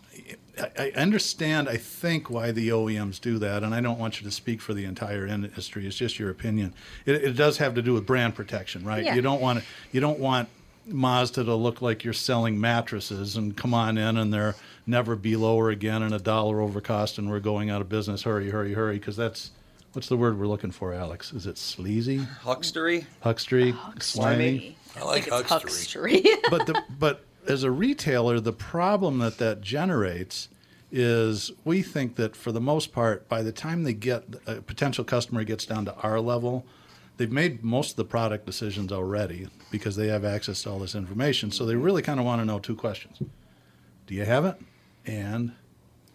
[0.59, 4.25] I I understand, I think, why the OEMs do that, and I don't want you
[4.25, 5.87] to speak for the entire industry.
[5.87, 6.73] It's just your opinion.
[7.05, 9.03] It, it does have to do with brand protection, right?
[9.03, 9.15] Yeah.
[9.15, 10.49] You don't want you don't want
[10.85, 15.35] Mazda to look like you're selling mattresses and come on in and they're never be
[15.35, 18.23] lower again and a dollar over cost and we're going out of business.
[18.23, 18.99] Hurry, hurry, hurry!
[18.99, 19.51] Because that's
[19.93, 21.31] what's the word we're looking for, Alex?
[21.33, 23.05] Is it sleazy, Huckstery.
[23.23, 24.77] huckstery, slimy?
[24.95, 26.23] I like think it's huckstery.
[26.23, 26.37] huckstery.
[26.49, 30.49] but the but as a retailer, the problem that that generates
[30.91, 35.03] is we think that for the most part, by the time they get a potential
[35.03, 36.65] customer gets down to our level,
[37.17, 40.93] they've made most of the product decisions already because they have access to all this
[40.93, 41.51] information.
[41.51, 43.19] So they really kind of want to know two questions:
[44.05, 44.55] Do you have it?
[45.05, 45.53] And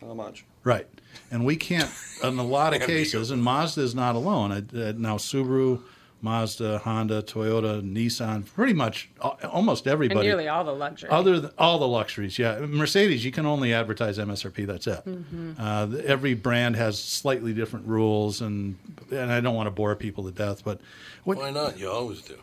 [0.01, 0.45] How much?
[0.63, 0.87] Right.
[1.31, 1.91] And we can't,
[2.23, 4.53] in a lot of cases, and Mazda is not alone.
[4.53, 5.83] Uh, uh, now, Subaru,
[6.21, 10.27] Mazda, Honda, Toyota, Nissan, pretty much al- almost And everybody.
[10.27, 11.09] nearly all the luxury.
[11.11, 12.59] Other than all the luxuries, yeah.
[12.61, 14.67] Mercedes, you can only advertise MSRP.
[14.67, 15.05] That's it.
[15.07, 15.53] Mm-hmm.
[15.59, 18.77] Uh, every brand has slightly different rules, and
[19.13, 20.81] and I don't want to bore people to death, but
[21.25, 21.79] what, Why not?
[21.79, 22.37] You always do.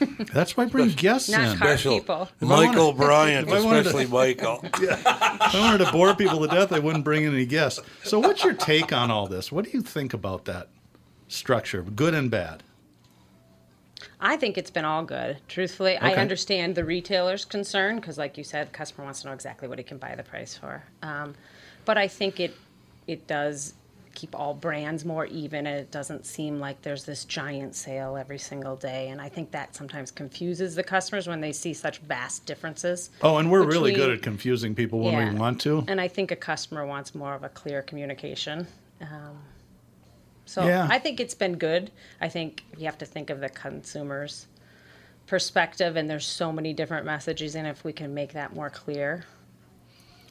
[0.32, 1.58] that's why I bring guests Not in.
[1.58, 2.28] car people.
[2.40, 4.64] Michael wanted- Bryant, if I wanted to- especially Michael.
[4.74, 5.06] If
[5.56, 7.80] I wanted to bore people to death, I wouldn't bring in any guests.
[8.02, 9.52] So, what's your take on all this?
[9.52, 10.68] What do you think about that
[11.28, 12.62] structure, good and bad?
[14.20, 15.38] I think it's been all good.
[15.48, 19.32] Truthfully, I understand the retailer's concern because, like you said, the customer wants to know
[19.34, 20.82] exactly what he can buy the price for.
[21.02, 21.34] Um,
[21.84, 22.54] but I think it
[23.06, 23.74] it does
[24.14, 28.38] keep all brands more even, and it doesn't seem like there's this giant sale every
[28.38, 29.08] single day.
[29.08, 33.10] And I think that sometimes confuses the customers when they see such vast differences.
[33.22, 35.32] Oh, and we're really good at confusing people when Yeah.
[35.32, 35.84] we want to.
[35.88, 38.66] And I think a customer wants more of a clear communication.
[39.00, 39.38] Um,
[40.52, 40.86] so Yeah.
[40.90, 41.90] I think it's been good.
[42.20, 44.46] I think you have to think of the consumer's
[45.26, 49.24] perspective, and there's so many different messages, and if we can make that more clear.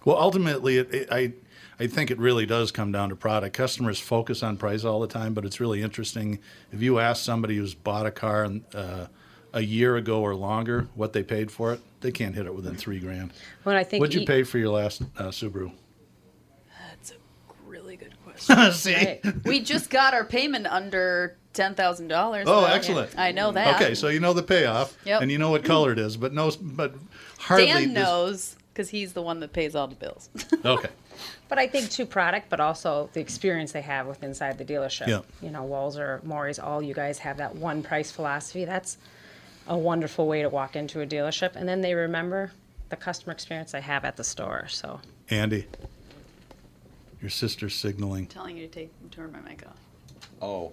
[0.06, 1.34] Well, ultimately, it, it, I
[1.80, 3.56] I think it really does come down to product.
[3.56, 6.38] Customers focus on price all the time, but it's really interesting
[6.72, 9.08] if you ask somebody who's bought a car uh,
[9.54, 12.76] a year ago or longer what they paid for it, they can't hit it within
[12.76, 13.34] three grand.
[13.64, 15.72] When I think What'd you e- pay for your last uh, Subaru?
[16.88, 17.16] That's a
[17.66, 18.31] really good question.
[18.50, 18.96] Oh, see.
[18.96, 19.22] Right.
[19.46, 22.46] we just got our payment under ten thousand dollars.
[22.48, 23.18] Oh, excellent.
[23.18, 23.76] I know that.
[23.82, 25.22] Okay, so you know the payoff, Yep.
[25.22, 26.94] and you know what color it is, but no, but
[27.40, 27.68] hardly.
[27.68, 30.30] Dan knows because he's the one that pays all the bills.
[30.66, 30.90] Okay.
[31.50, 35.08] But I think too product, but also the experience they have with inside the dealership.
[35.08, 35.20] Yeah.
[35.42, 38.64] You know, Walser, Morrie's, all you guys have that one price philosophy.
[38.64, 38.98] That's
[39.68, 42.52] a wonderful way to walk into a dealership, and then they remember
[42.90, 44.68] the customer experience they have at the store.
[44.70, 45.68] So Andy,
[47.22, 48.26] your sister's signaling.
[48.28, 49.78] telling you to take turn my mic off.
[50.42, 50.72] Oh.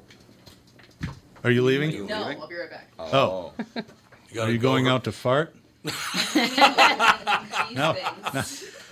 [1.44, 1.90] Are you leaving?
[1.90, 2.40] You No, leaving?
[2.42, 2.88] I'll be right back.
[2.98, 3.52] Oh.
[3.56, 3.64] oh.
[4.34, 5.54] gotta Are you going over- out to fart?
[5.84, 5.94] now,
[7.72, 7.94] now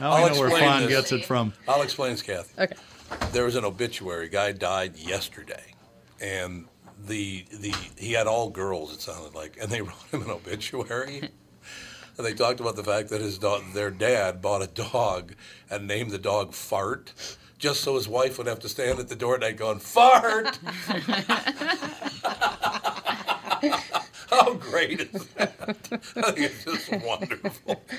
[0.01, 0.89] I'll I know where explain Fawn this.
[0.91, 1.53] gets it from.
[1.69, 2.63] I'll explain this, Kathy.
[2.63, 2.75] okay.
[3.33, 4.29] There was an obituary.
[4.29, 5.75] Guy died yesterday,
[6.21, 6.67] and
[7.07, 8.93] the the he had all girls.
[8.95, 11.29] It sounded like, and they wrote him an obituary.
[12.17, 15.35] and they talked about the fact that his dog, their dad, bought a dog
[15.69, 17.13] and named the dog Fart,
[17.59, 20.59] just so his wife would have to stand at the door at night going Fart.
[24.31, 25.55] How great is that?
[25.61, 25.73] I
[26.33, 27.83] think it's just wonderful.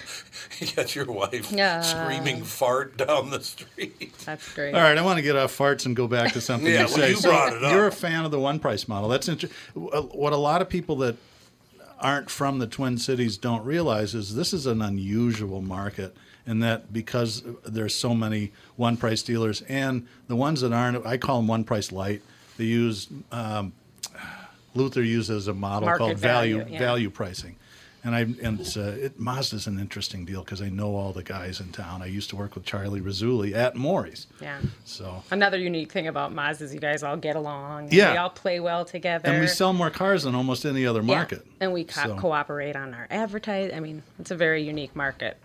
[0.60, 1.82] You got your wife Yeah.
[1.82, 4.12] screaming fart down the street.
[4.26, 4.74] That's great.
[4.74, 6.86] All right, I want to get off farts and go back to something Yeah, you
[6.88, 7.10] well, say.
[7.12, 7.72] you So brought it up.
[7.72, 9.08] You're a fan of the one price model.
[9.08, 11.16] That's inter- uh, what a lot of people that
[12.00, 16.16] aren't from the Twin Cities don't realize is this is an unusual market
[16.48, 21.18] in that because there's so many one price dealers and the ones that aren't, I
[21.18, 22.22] call them one price light.
[22.58, 23.74] They use um,
[24.74, 26.80] Luther uses a model Market called value value, yeah.
[26.80, 27.56] value pricing.
[28.04, 31.24] And I and it's, uh, it, Mazda's an interesting deal because I know all the
[31.24, 32.02] guys in town.
[32.02, 34.28] I used to work with Charlie Rizzulli at Morrie's.
[34.42, 34.60] Yeah.
[34.86, 37.86] So Another unique thing about Mazda is you guys all get along.
[37.86, 38.12] and Yeah.
[38.14, 39.28] We all play well together.
[39.30, 41.42] and we sell more cars than almost any other market.
[41.46, 41.52] Yeah.
[41.66, 43.72] And we co- So- cooperate on our advertise.
[43.76, 45.38] I mean, it's a very unique market.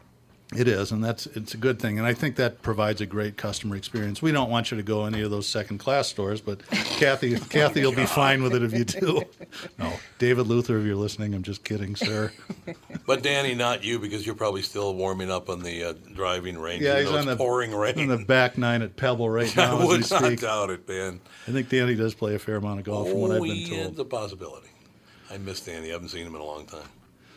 [0.55, 3.37] It is, and that's it's a good thing, and I think that provides a great
[3.39, 4.21] customer experience.
[4.21, 7.83] We don't want you to go any of those second class stores, but Kathy, Kathy
[7.83, 9.23] will be fine with it if you do.
[9.79, 12.33] No, David Luther, if you're listening, I'm just kidding, sir.
[13.07, 16.83] But Danny, not you, because you're probably still warming up on the uh, driving range.
[16.83, 17.99] Yeah, he's on it's the pouring rain.
[17.99, 20.89] on the back nine at Pebble right now I as we would not doubt it,
[20.89, 21.21] man.
[21.49, 23.57] I think Danny does play a fair amount of golf, from what I've oh, been
[23.57, 23.91] yeah, told.
[23.91, 24.69] it's a possibility.
[25.31, 25.89] I miss Danny.
[25.89, 26.89] I haven't seen him in a long time.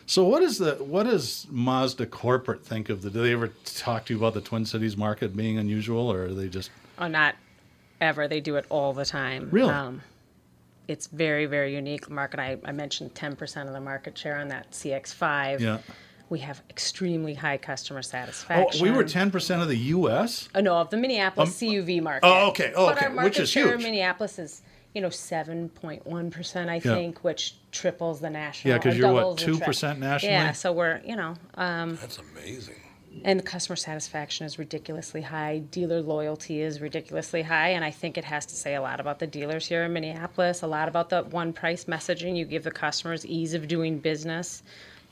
[0.08, 3.10] So, what is the what does Mazda corporate think of the?
[3.10, 6.34] Do they ever talk to you about the Twin Cities market being unusual, or are
[6.34, 7.34] they just Oh, not
[8.00, 8.28] ever.
[8.28, 9.48] They do it all the time.
[9.50, 9.70] Really?
[9.72, 10.02] Um,
[10.88, 12.38] it's very, very unique market.
[12.38, 15.58] I, I mentioned 10% of the market share on that CX5.
[15.60, 15.78] yeah?
[16.28, 18.82] We have extremely high customer Oh, satisfaction.
[18.82, 20.48] we were ten percent of the U.S.
[20.54, 22.26] Oh, no, of the Minneapolis CUV market.
[22.26, 22.72] oh, okay.
[22.76, 23.82] Oh, but okay, Our which market is share in huge.
[23.82, 24.62] Minneapolis is,
[24.96, 26.80] you know, 7.1%, I Yeah.
[26.80, 28.72] think, which triples the national.
[28.72, 30.34] Yeah, because you're what, doubles the tri- 2% nationally?
[30.34, 32.76] Yeah, so we're, you know, um, That's amazing.
[33.22, 35.58] and the customer satisfaction is ridiculously high.
[35.70, 37.68] Dealer loyalty is ridiculously high.
[37.68, 40.62] And I think it has to say a lot about the dealers here in Minneapolis,
[40.62, 44.62] a lot about the one price messaging you give the customers, ease of doing business,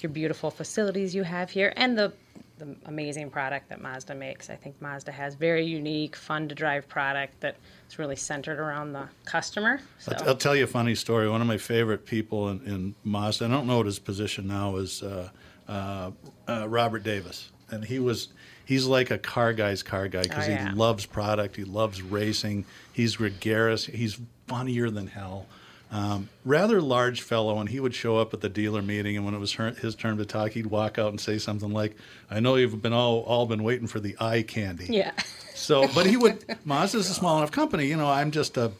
[0.00, 2.10] your beautiful facilities you have here, and the,
[2.58, 4.48] the amazing product that Mazda makes.
[4.48, 7.56] I think Mazda has very unique, fun to drive product that
[7.94, 9.80] is really centered around the customer.
[9.98, 10.12] So.
[10.16, 11.28] I'll, I'll tell you a funny story.
[11.28, 14.76] One of my favorite people in, in Mazda, I don't know what his position now
[14.76, 15.30] is, uh,
[15.68, 16.10] uh,
[16.48, 17.50] uh, Robert Davis.
[17.70, 18.28] And he was,
[18.64, 20.70] he's like a car guy's car guy because Oh, yeah.
[20.70, 25.46] he loves product, he loves racing, he's gregarious, he's funnier than hell.
[25.94, 29.32] Um, rather large fellow, and he would show up at the dealer meeting, and when
[29.32, 31.96] it was her, his turn to talk, he'd walk out and say something like,
[32.28, 35.12] "I know you've been all all been waiting for the eye candy." yeah.
[35.54, 36.44] So, but he would.
[36.64, 37.86] Mazda's a small enough company.
[37.86, 38.72] You know, I'm just a,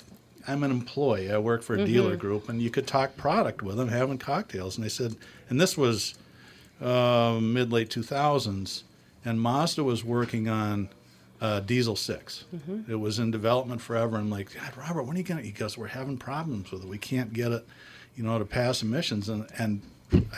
[0.49, 1.31] I'm an employee.
[1.31, 4.77] I work for a dealer group, and you could talk product with them, having cocktails.
[4.77, 5.15] And I said,
[5.49, 6.15] and this was
[6.83, 8.83] uh, mid late 2000s,
[9.25, 10.89] and Mazda was working on
[11.45, 12.45] uh, Diesel 6
[12.89, 14.17] It was in development forever.
[14.17, 15.43] And like, God, Robert, when are you gonna?
[15.43, 16.89] He goes, we're having problems with it.
[16.89, 17.67] We can't get it,
[18.17, 19.29] you know, to pass emissions.
[19.29, 19.83] And and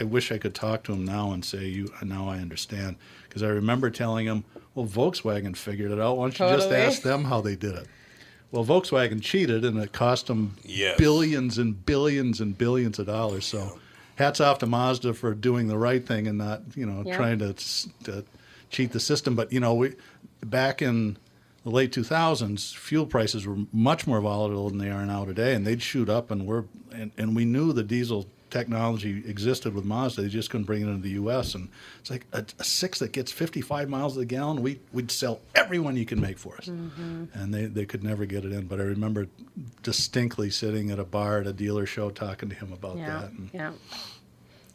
[0.01, 2.97] I wish I could talk to him now and say, you now I understand,
[3.29, 6.17] because I remember telling him, well, Volkswagen figured it out.
[6.17, 7.87] Why don't you just ask them how they did it?
[8.51, 10.97] Well, Volkswagen cheated, and it cost them Yes.
[10.99, 13.45] billions and billions and billions of dollars.
[13.45, 13.79] So,
[14.17, 17.17] hats off to Mazda for doing the right thing and not, you know, Yeah.
[17.17, 17.53] trying to,
[18.05, 18.25] to
[18.71, 19.35] cheat the system.
[19.35, 19.95] But you know, we
[20.45, 21.17] back in
[21.65, 25.67] the late 2000s, fuel prices were much more volatile than they are now today, and
[25.67, 26.31] they'd shoot up.
[26.31, 30.23] And we're and, and we knew the diesel technology existed with Mazda.
[30.23, 31.55] They just couldn't bring it into the U.S.
[31.55, 31.69] And
[31.99, 34.63] it's like a, a six that gets 55 miles to the gallon.
[34.63, 37.25] We we'd sell every one you can make for us, mm-hmm.
[37.35, 38.67] and they they could never get it in.
[38.67, 39.27] But I remember
[39.83, 43.31] distinctly sitting at a bar at a dealer show talking to him about Yeah, that.
[43.33, 43.73] And, yeah.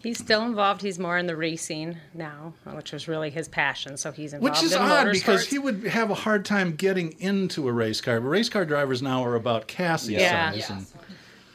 [0.03, 0.81] He's still involved.
[0.81, 3.97] He's more in the racing now, which was really his passion.
[3.97, 7.13] So he's involved Which is in odd because he would have a hard time getting
[7.19, 8.19] into a race car.
[8.19, 10.51] But race car drivers now are about Cassie Yeah.
[10.53, 10.69] size.
[10.69, 10.85] And,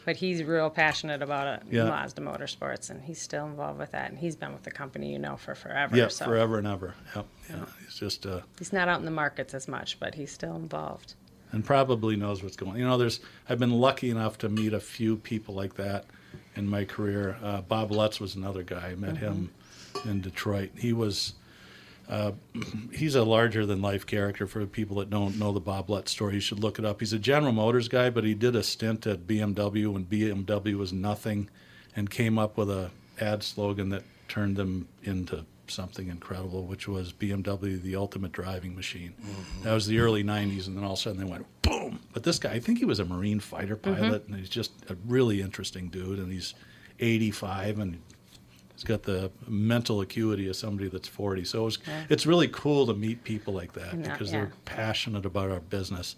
[0.04, 1.84] But he's real passionate about it, Yeah.
[1.88, 4.10] Mazda Motorsports, and he's still involved with that.
[4.10, 5.96] And he's been with the company, you know, for forever.
[5.96, 6.94] yeah, so forever and ever.
[7.16, 7.26] Yep.
[7.50, 7.64] Yeah.
[7.84, 11.14] He's just uh, He's not out in the markets as much, but he's still involved.
[11.50, 12.72] and probably knows what's going.
[12.72, 12.78] on.
[12.78, 16.04] You know, there's I've been lucky enough to meet a few people like that
[16.56, 17.36] in my career.
[17.42, 18.88] Uh, Bob Lutz was another guy.
[18.88, 19.50] I met him
[20.04, 20.70] in Detroit.
[20.76, 21.34] He was.
[22.08, 22.32] Uh,
[22.92, 26.34] he's a larger than life character for people that don't know the Bob Lutz story.
[26.34, 27.00] You should look it up.
[27.00, 30.92] He's a General Motors guy, but he did a stint at BMW when BMW was
[30.92, 31.48] nothing,
[31.94, 32.90] and came up with a
[33.20, 39.14] ad slogan that turned them into something incredible, which was BMW, the ultimate driving machine.
[39.62, 41.75] That was the early '90s, and then all of a sudden they went boom.
[42.16, 44.96] But this guy, I think he was a Marine fighter pilot, and he's just a
[45.06, 46.18] really interesting dude.
[46.18, 46.54] And he's
[46.98, 47.98] 85, and
[48.72, 51.44] he's got the mental acuity of somebody that's 40.
[51.44, 54.38] So it was, it's really cool to meet people like that Yeah, because yeah.
[54.38, 56.16] they're passionate about our business,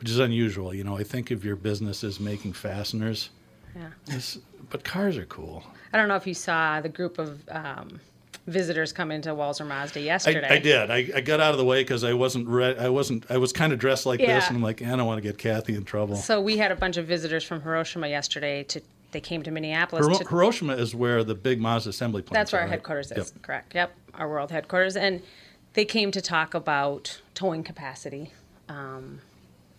[0.00, 0.74] which is unusual.
[0.74, 3.30] You know, I think if your business is making fasteners,
[3.76, 4.18] Yeah.
[4.70, 5.62] but cars are cool.
[5.92, 8.00] I don't know if you saw the group of um,
[8.48, 10.48] visitors come into Walser Mazda yesterday.
[10.48, 10.90] I did.
[10.90, 13.30] I, I got out of the way because I wasn't re- I wasn't.
[13.30, 15.28] I was kind of dressed like this, and I'm like, "Eh, I don't want to
[15.28, 16.16] get Kathy in trouble.
[16.16, 18.80] So we had a bunch of visitors from Hiroshima yesterday to
[19.12, 20.06] they came to Minneapolis.
[20.06, 22.34] Hiro- to, Hiroshima is where the big Mazda assembly plant.
[22.34, 23.32] that's where our headquarters is.
[23.42, 23.74] Correct.
[23.74, 25.22] Yep, our world headquarters, and
[25.74, 28.32] they came to talk about towing capacity.
[28.68, 29.20] Um,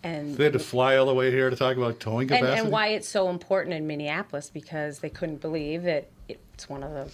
[0.02, 2.60] and They had to fly all the way here to talk about towing and, capacity.
[2.60, 6.92] and why it's so important in Minneapolis because they couldn't believe that it's one of
[6.92, 7.10] the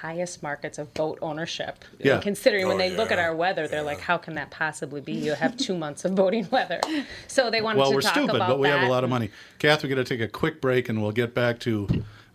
[0.00, 1.84] highest markets of boat ownership.
[1.98, 2.14] Yeah.
[2.14, 5.00] And considering when Oh, they look at our weather, they're like, how can that possibly
[5.00, 5.12] be?
[5.12, 6.80] You have two months of boating weather.
[7.26, 9.30] So they wanted well, to we're stupid, but we have a lot of money.
[9.58, 11.88] Kath, we're going to take a quick break, and we'll get back to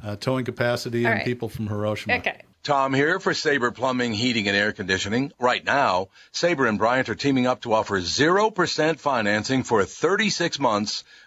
[0.03, 1.25] uh, towing capacity All and right.
[1.25, 2.15] people from Hiroshima.
[2.15, 2.41] Okay.
[2.63, 5.33] Tom here for Sabre Plumbing, Heating, and Air Conditioning.
[5.37, 11.03] Right now, Sabre and Bryant are teaming up to offer 0% financing for 36 months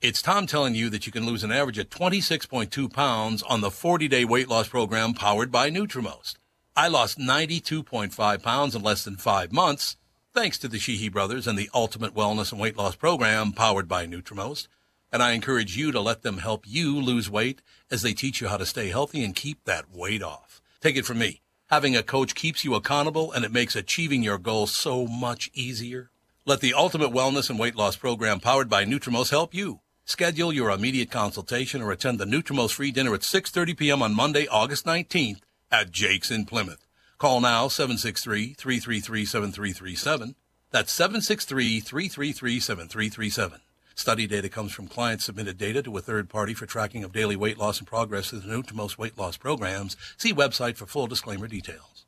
[0.00, 3.70] It's Tom telling you that you can lose an average of 26.2 pounds on the
[3.70, 6.36] 40 day weight loss program powered by Nutrimost.
[6.76, 9.96] I lost 92.5 pounds in less than five months
[10.32, 14.06] thanks to the Sheehy brothers and the Ultimate Wellness and Weight Loss Program powered by
[14.06, 14.68] Nutrimost.
[15.10, 18.46] And I encourage you to let them help you lose weight as they teach you
[18.46, 20.62] how to stay healthy and keep that weight off.
[20.80, 21.40] Take it from me.
[21.70, 26.12] Having a coach keeps you accountable and it makes achieving your goals so much easier.
[26.46, 29.80] Let the Ultimate Wellness and Weight Loss Program powered by Nutrimost help you.
[30.08, 34.00] Schedule your immediate consultation or attend the Nutrimost free dinner at 6:30 p.m.
[34.00, 35.40] on Monday, August 19th
[35.70, 36.86] at Jake's in Plymouth.
[37.18, 40.34] Call now 763-333-7337.
[40.70, 43.60] That's 763-333-7337.
[43.94, 47.36] Study data comes from client submitted data to a third party for tracking of daily
[47.36, 49.94] weight loss and progress through the Nutrimost weight loss programs.
[50.16, 52.06] See website for full disclaimer details.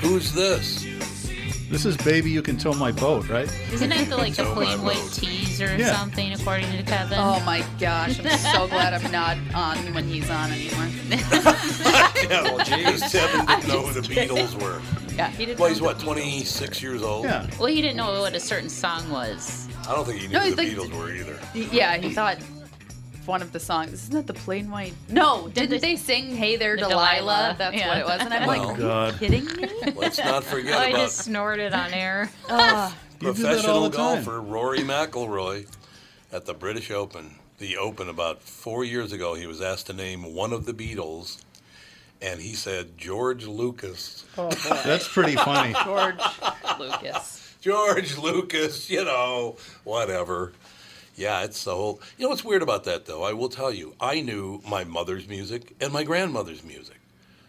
[0.00, 0.97] Who's this?
[1.70, 3.46] This is Baby You Can Tow My Boat, right?
[3.72, 5.62] Isn't it the, like the Tow my plain white boat.
[5.62, 5.94] or Yeah.
[5.96, 7.18] something, according to Kevin?
[7.20, 10.88] Oh my gosh, I'm so glad I'm not on when he's on anymore.
[11.10, 13.02] yeah, well, geez.
[13.12, 14.80] Kevin didn't know who the Beatles were.
[15.14, 17.24] Yeah, he didn't Well, he's what, 26 years old?
[17.26, 17.46] Yeah.
[17.58, 19.68] Well, he didn't know what a certain song was.
[19.86, 21.38] I don't think he knew No, who the like- Beatles were either.
[21.54, 22.38] Yeah, he thought
[23.28, 23.92] one of the songs.
[23.92, 24.94] Isn't that the plain white?
[25.08, 27.18] No, didn't they sing "Hey There, The Delilah"?
[27.20, 27.88] Delilah, That's yeah.
[27.88, 29.08] what it was, and I'm Well, like, God.
[29.08, 29.92] are you kidding me?
[29.94, 32.30] Let's not forget Oh, I about just snorted on air.
[32.48, 32.92] Ugh.
[33.20, 35.66] You do that all professional golfer Rory McIlroy
[36.32, 37.34] at the British Open.
[37.58, 41.42] The Open about four years ago, he was asked to name one of the Beatles,
[42.22, 44.24] and he said George Lucas.
[44.38, 44.48] Oh,
[44.84, 45.74] That's pretty funny.
[45.84, 46.20] George
[46.78, 47.56] Lucas.
[47.60, 50.52] George Lucas, you know, whatever.
[51.18, 52.00] Yeah, it's the whole.
[52.16, 53.24] You know what's weird about that, though?
[53.24, 53.94] I will tell you.
[54.00, 56.94] I knew my mother's music and my grandmother's music.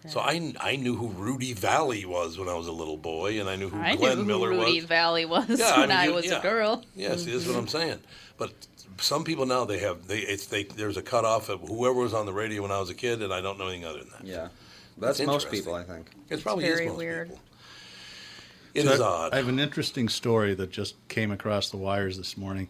[0.08, 3.50] So I, I knew who Rudy Vallée was when I was a little boy, and
[3.50, 4.90] I knew who I Glenn knew who Miller Rudy was.
[4.90, 6.40] Vallée was Yeah, I when mean, I, you- was yeah.
[6.40, 6.86] a girl.
[6.96, 7.78] Yeah, see, this is what I'm mm-hmm.
[7.78, 8.00] saying.
[8.38, 8.54] But
[8.98, 12.26] some people now they have they it's they there's a cutoff of whoever was on
[12.26, 14.26] the radio when I was a kid, and I don't know anything other than that.
[14.26, 14.48] Yeah.
[14.98, 16.10] That's It's most people, I think.
[16.30, 17.28] It's probably Very is most weird.
[17.30, 17.42] people.
[18.74, 19.34] It So is I- odd.
[19.34, 22.70] I have an interesting story that just came across the wires this morning.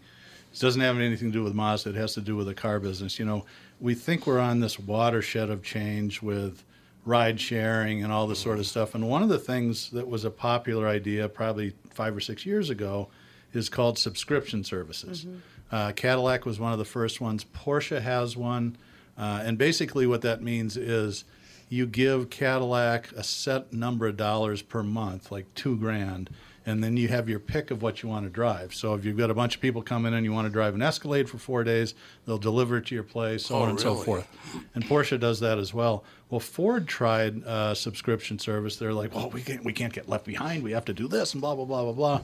[0.51, 1.91] It doesn't have anything to do with Mazda.
[1.91, 3.19] It has to do with the car business.
[3.19, 3.45] You know,
[3.79, 6.63] we think we're on this watershed of change with
[7.05, 8.95] ride sharing and all this sort of stuff.
[8.95, 12.69] And one of the things that was a popular idea probably five or six years
[12.69, 13.09] ago
[13.53, 15.25] is called subscription services.
[15.71, 17.45] Uh, Cadillac was one of the first ones.
[17.45, 18.75] Porsche has one.
[19.17, 21.25] Uh, and basically, what that means is
[21.67, 26.29] you give Cadillac a set number of dollars per month, like two grand,
[26.69, 28.73] and then you have your pick of what you want to drive.
[28.73, 30.75] So if you've got a bunch of people coming in, and you want to drive
[30.75, 31.95] an Escalade for four days,
[32.25, 34.27] they'll deliver it to your place, so Oh, on and so forth.
[34.75, 36.03] And Porsche does that as well.
[36.29, 38.75] Well, Ford tried uh, subscription service.
[38.77, 40.63] They're like, well, we can't, we can't get left behind.
[40.63, 42.21] We have to do this and blah blah blah blah blah."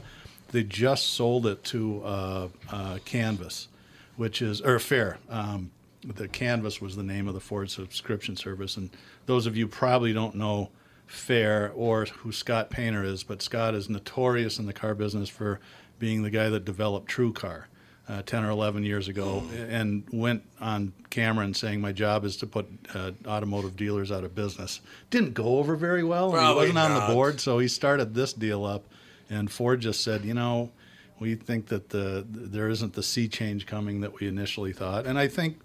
[0.52, 3.68] They just sold it to uh, uh, Canvas,
[4.16, 5.18] which is or Fair.
[5.28, 5.72] Um,
[6.04, 8.90] the Canvas was the name of the Ford subscription service, and
[9.26, 10.70] those of you probably don't know
[11.06, 15.60] Fair or who Scott Painter is, but Scott is notorious in the car business for
[15.98, 17.64] being the guy that developed TrueCar
[18.08, 22.36] uh, 10 or 11 years ago and went on camera and saying, My job is
[22.38, 24.80] to put uh, automotive dealers out of business.
[25.10, 26.34] Didn't go over very well.
[26.36, 28.84] and he wasn't on the board, so he started this deal up.
[29.28, 30.70] And Ford just said, You know,
[31.18, 35.06] we think that the there isn't the sea change coming that we initially thought.
[35.06, 35.58] And I think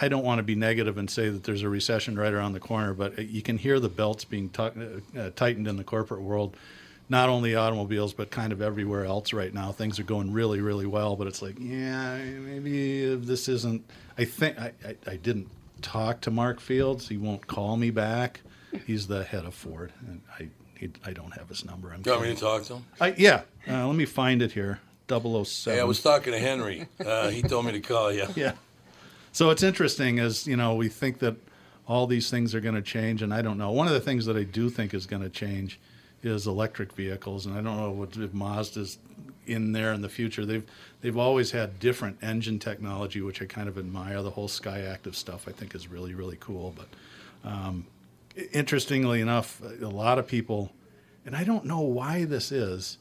[0.00, 2.60] I don't want to be negative and say that there's a recession right around the
[2.60, 6.56] corner, but you can hear the belts being tu- uh, tightened in the corporate world,
[7.08, 9.72] not only automobiles, but kind of everywhere else right now.
[9.72, 13.84] Things are going really, really well, but it's like, yeah, maybe this isn't.
[14.18, 15.48] I think I, I, I didn't
[15.82, 17.08] talk to Mark Fields.
[17.08, 18.40] He won't call me back.
[18.86, 20.48] He's the head of Ford, and I
[20.78, 21.92] he, I don't have his number.
[21.92, 22.84] I'm You want me to talk to him?
[23.00, 24.80] I, yeah, uh, let me find it here.
[25.08, 25.44] 007.
[25.66, 26.88] Hey, I was talking to Henry.
[27.04, 28.26] Uh, he told me to call you.
[28.36, 28.52] Yeah.
[29.34, 31.34] So it's interesting as, you know, we think that
[31.88, 33.72] all these things are going to change, and I don't know.
[33.72, 35.80] One of the things that I do think is going to change
[36.22, 38.96] is electric vehicles, and I don't know what if Mazda's
[39.44, 40.46] in there in the future.
[40.46, 40.64] They've
[41.00, 44.22] they've always had different engine technology, which I kind of admire.
[44.22, 46.72] The whole Skyactiv stuff I think is really really cool.
[46.76, 47.86] But um,
[48.52, 50.70] interestingly enough, a lot of people,
[51.26, 52.98] and I don't know why this is,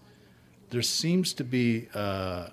[0.71, 2.47] there seems to be uh,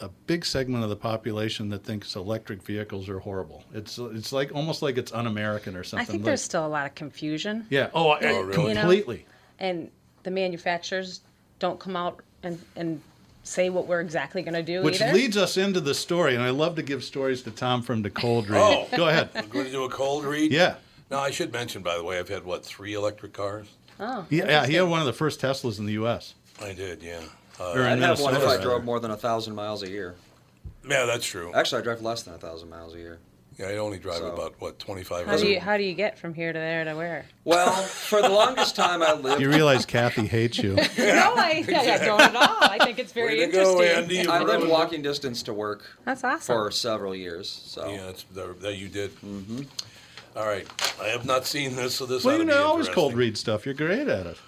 [0.00, 3.62] a big segment of the population that thinks electric vehicles are horrible.
[3.72, 6.02] It's it's like almost like it's un-American or something.
[6.02, 7.66] I think like- there's still a lot of confusion.
[7.70, 7.90] yeah.
[7.94, 8.80] Oh, oh You know?
[8.80, 9.26] completely.
[9.58, 9.90] And
[10.24, 11.20] the manufacturers
[11.58, 13.00] don't come out and, and
[13.44, 15.12] say what we're exactly going to do Which either.
[15.12, 18.10] leads us into the story, and I love to give stories to Tom from the
[18.10, 18.60] cold read.
[18.60, 19.30] Oh, Go ahead.
[19.34, 20.50] We're going to do a cold read.
[20.52, 20.76] Yeah.
[21.10, 23.66] No, I should mention, by the way, I've had what three electric cars.
[24.00, 24.26] Oh.
[24.30, 26.34] Yeah, yeah, he had one of the first Teslas in the U.S.
[26.60, 27.20] I did, yeah.
[27.60, 30.14] Uh, I'd have one if I drove more than a thousand miles a year.
[30.88, 31.52] Yeah, that's true.
[31.54, 33.18] Actually, I drive less than a thousand miles a year.
[33.58, 35.26] Yeah, I only drive So- about what twenty five.
[35.26, 37.26] How do you how do you get from here to there to where?
[37.44, 39.40] Well, for the longest time I lived.
[39.42, 40.74] You realize Kathy hates you.
[40.74, 42.56] no, I, I don't at all.
[42.62, 43.82] I think it's very Way to go.
[43.82, 44.26] Andy.
[44.26, 46.40] I lived walking distance to work That's awesome.
[46.56, 47.48] for several years.
[47.66, 49.14] So Yeah, it's, that that you did.
[49.20, 49.62] Mm-hmm.
[50.34, 50.66] All right,
[51.00, 52.24] I have not seen this, so this.
[52.24, 53.66] Well, you to be know, always cold read stuff.
[53.66, 54.38] You're great at it.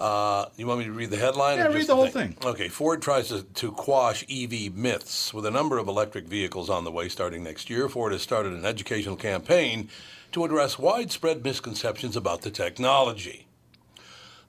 [0.00, 1.58] Uh, you want me to read the headline?
[1.58, 2.36] Yeah, or read just the whole thing.
[2.44, 5.34] Okay, Ford tries to, to quash EV myths.
[5.34, 8.52] With a number of electric vehicles on the way starting next year, Ford has started
[8.52, 9.88] an educational campaign
[10.32, 13.46] to address widespread misconceptions about the technology.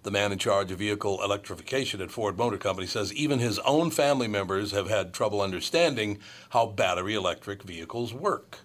[0.04, 3.90] The man in charge of vehicle electrification at Ford Motor Company says even his own
[3.92, 6.20] family members have had trouble understanding
[6.52, 8.60] how battery electric vehicles work.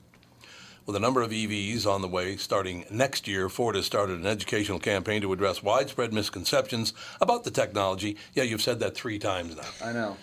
[0.87, 4.26] With a number of EVs on the way starting next year, Ford has started an
[4.26, 8.18] educational campaign to address widespread misconceptions about the technology.
[8.35, 9.87] Yeah, you've said that three times now.
[9.89, 10.16] I know.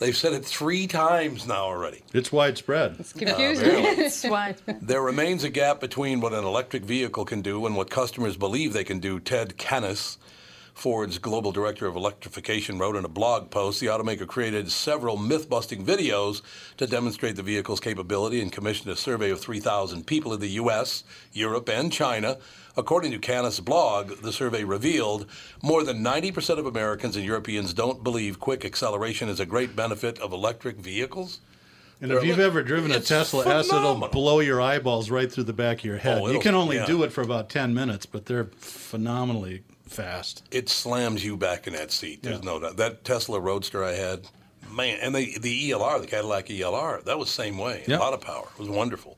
[0.00, 2.02] They've said it three times now already.
[2.12, 2.96] It's widespread.
[2.98, 3.68] It's confusing.
[3.68, 3.88] Uh, really?
[4.04, 4.56] It's why.
[4.66, 8.72] There remains a gap between what an electric vehicle can do and what customers believe
[8.72, 9.20] they can do.
[9.20, 10.18] Ted Cannis,
[10.78, 15.50] Ford's global director of electrification, wrote in a blog post the automaker created several myth
[15.50, 16.40] busting videos
[16.76, 21.02] to demonstrate the vehicle's capability and commissioned a survey of 3,000 people in the U.S.,
[21.32, 22.38] Europe, and China.
[22.76, 25.26] According to Cannis' blog, the survey revealed
[25.64, 30.20] more than 90% of Americans and Europeans don't believe quick acceleration is a great benefit
[30.20, 31.40] of electric vehicles.
[32.00, 35.52] And if you've ever driven a Tesla S, it'll blow your eyeballs right through the
[35.52, 36.22] back of your oh, head.
[36.22, 36.86] Oh, you can only yeah.
[36.86, 40.42] do it for about 10 minutes, but they're phenomenally fast.
[40.50, 42.22] it slams you back in that seat.
[42.22, 42.44] There's Yeah.
[42.44, 42.76] no doubt.
[42.76, 44.26] That Tesla Roadster I had,
[44.72, 47.84] man, and the the ELR, the Cadillac ELR, that was the same way.
[47.86, 47.98] Yeah.
[47.98, 48.46] A lot of power.
[48.56, 49.16] It was wonderful.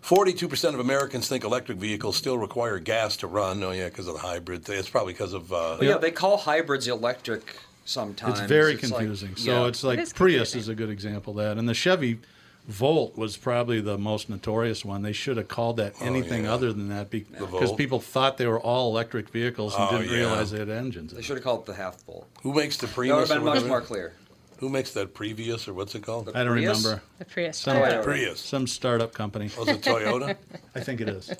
[0.00, 3.60] Forty-two percent of Americans think electric vehicles still require gas to run.
[3.62, 4.78] Oh yeah, because of the hybrid thing.
[4.78, 5.52] It's probably because of.
[5.52, 8.38] Uh, Well, yeah, they call hybrids electric sometimes.
[8.38, 9.34] It's very like- confusing.
[9.36, 9.68] so yeah.
[9.68, 10.60] it's like is Prius confusing.
[10.60, 11.58] is a good example of that.
[11.58, 12.20] And the Chevy
[12.68, 15.02] Volt was probably the most notorious one.
[15.02, 16.54] They should have called that oh, anything Oh, yeah.
[16.54, 17.76] other than that because Volt?
[17.78, 20.18] people thought they were all electric vehicles and Oh, didn't yeah.
[20.18, 21.12] realize they had engines.
[21.12, 22.26] They should have called it the half volt.
[22.42, 23.10] who makes the Prius?
[23.10, 23.28] That would Prius?
[23.30, 24.14] have or been much more clear.
[24.58, 26.30] Who makes that Previous or what's it called?
[26.34, 26.82] I don't Prius?
[26.84, 27.02] remember.
[27.18, 27.58] the Prius.
[27.58, 28.02] Some, Toyota.
[28.02, 28.40] Prius.
[28.40, 29.50] some startup company.
[29.56, 30.36] Oh, was it Toyota?
[30.74, 31.30] I think it is.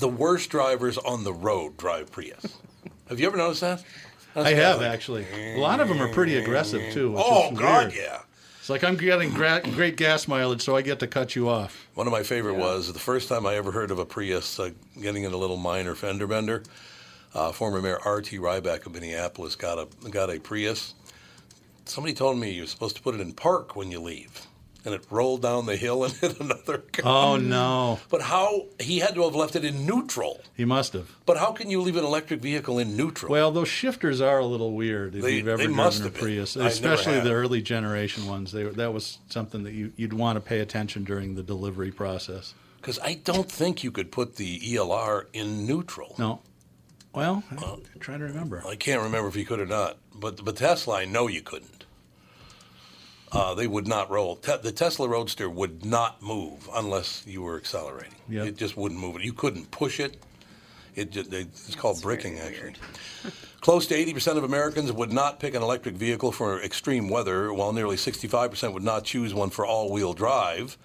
[0.00, 2.58] the worst drivers on the road drive Prius.
[3.08, 3.82] Have you ever noticed that?
[4.34, 5.24] That's I have like- actually.
[5.54, 7.12] A lot of them are pretty aggressive too.
[7.12, 7.94] Which Oh is God, weird.
[8.04, 8.20] yeah.
[8.66, 11.86] It's like I'm getting gra- great gas mileage, so I get to cut you off.
[11.94, 14.70] One of my favorite was the first time I ever heard of a Prius uh,
[15.00, 16.64] getting in a little minor fender bender.
[17.32, 18.36] Uh, former Mayor R.T.
[18.38, 20.94] Rybak of Minneapolis got a got a Prius.
[21.84, 24.45] Somebody told me you're supposed to put it in park when you leave,
[24.86, 27.02] and it rolled down the hill and hit another car.
[27.04, 30.40] Oh no, But how he had to have left it in neutral.
[30.56, 31.14] he must have.
[31.26, 33.30] But how can you leave an electric vehicle in neutral?
[33.30, 36.10] Well, those shifters are a little weird if They- you've ever they driven must a.
[36.10, 38.52] Prius, I especially the early generation ones.
[38.52, 42.54] They, that was something that you, you'd want to pay attention during the delivery process.
[42.76, 46.14] Because I don't think you could put the ELR in neutral.
[46.18, 46.40] No.
[47.12, 48.62] Well, I'm trying to remember.
[48.66, 51.75] I can't remember if you could or not, but but Tesla, I know you couldn't.
[53.32, 54.36] Uh, they would not roll.
[54.36, 58.14] Te- the Tesla Roadster would not move unless you were accelerating.
[58.28, 58.46] Yep.
[58.46, 59.22] It just wouldn't move.
[59.22, 60.16] You couldn't push it.
[60.94, 62.74] It just, they, it's called bricking, actually.
[63.60, 67.72] Close to 80% of Americans would not pick an electric vehicle for extreme weather, while
[67.72, 70.78] nearly 65% would not choose one for all-wheel drive.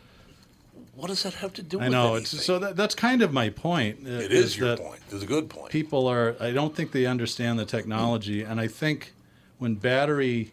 [0.96, 2.16] What does that have to do I with know.
[2.16, 2.38] anything?
[2.40, 4.00] It's, so that, that's kind of my point.
[4.06, 5.00] uh, It is your that point.
[5.12, 5.72] It's a good point.
[5.72, 8.42] People are, I don't think they understand the technology.
[8.44, 9.14] And I think
[9.60, 10.52] when battery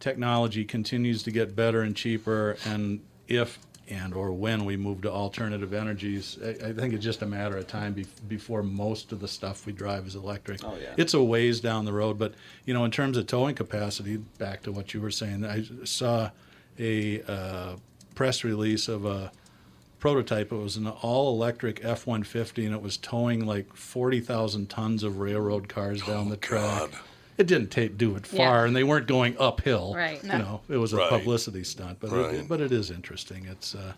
[0.00, 3.58] technology continues to get better and cheaper, and if
[3.90, 6.38] and or when we move to alternative energies.
[6.42, 9.66] I, I think it's just a matter of time be, before most of the stuff
[9.66, 10.64] we drive is electric.
[10.64, 10.94] Oh, yeah.
[10.96, 12.34] It's a ways down the road, but
[12.64, 16.30] you know, in terms of towing capacity, back to what you were saying, I saw
[16.78, 17.76] a uh,
[18.14, 19.32] press release of a
[19.98, 20.52] prototype.
[20.52, 26.02] It was an all-electric F-150, and it was towing like 40,000 tons of railroad cars
[26.02, 26.90] down the track.
[27.40, 28.38] It didn't ta- do it Yeah.
[28.50, 29.94] far, and they weren't going uphill.
[29.96, 30.22] Right.
[30.22, 31.08] You know, it was a Right.
[31.08, 32.34] publicity stunt, but Right.
[32.34, 33.46] it, but it is interesting.
[33.50, 33.94] It's uh,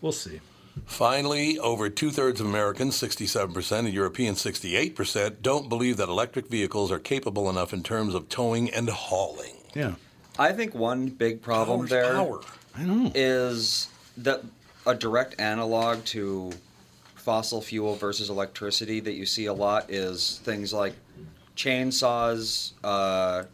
[0.00, 0.40] we'll see.
[0.86, 6.90] Finally, over two thirds of Americans, 67%, and Europeans, 68%, don't believe that electric vehicles
[6.90, 9.54] are capable enough in terms of towing and hauling.
[9.74, 9.94] Yeah.
[10.36, 12.40] I think one big problem Power's there power.
[12.76, 13.12] I know.
[13.14, 13.86] is
[14.16, 14.42] that
[14.84, 16.50] a direct analog to
[17.14, 20.94] fossil fuel versus electricity that you see a lot is things like
[21.64, 23.44] chainsaws, uh,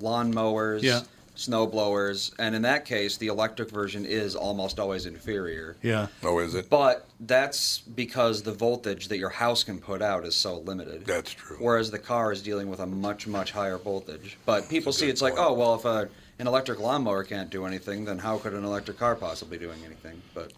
[0.00, 1.02] lawn mowers, Yeah.
[1.34, 5.76] snow blowers, and in that case, the electric version is almost always inferior.
[5.82, 6.06] Yeah.
[6.22, 6.70] Oh, is it?
[6.70, 11.04] But that's because the voltage that your house can put out is so limited.
[11.06, 11.56] That's true.
[11.58, 14.38] Whereas the car is dealing with a much, much higher voltage.
[14.46, 16.08] But people see it's like, oh, well, if a,
[16.38, 20.22] an electric lawnmower can't do anything, then how could an electric car possibly doing anything?
[20.34, 20.52] But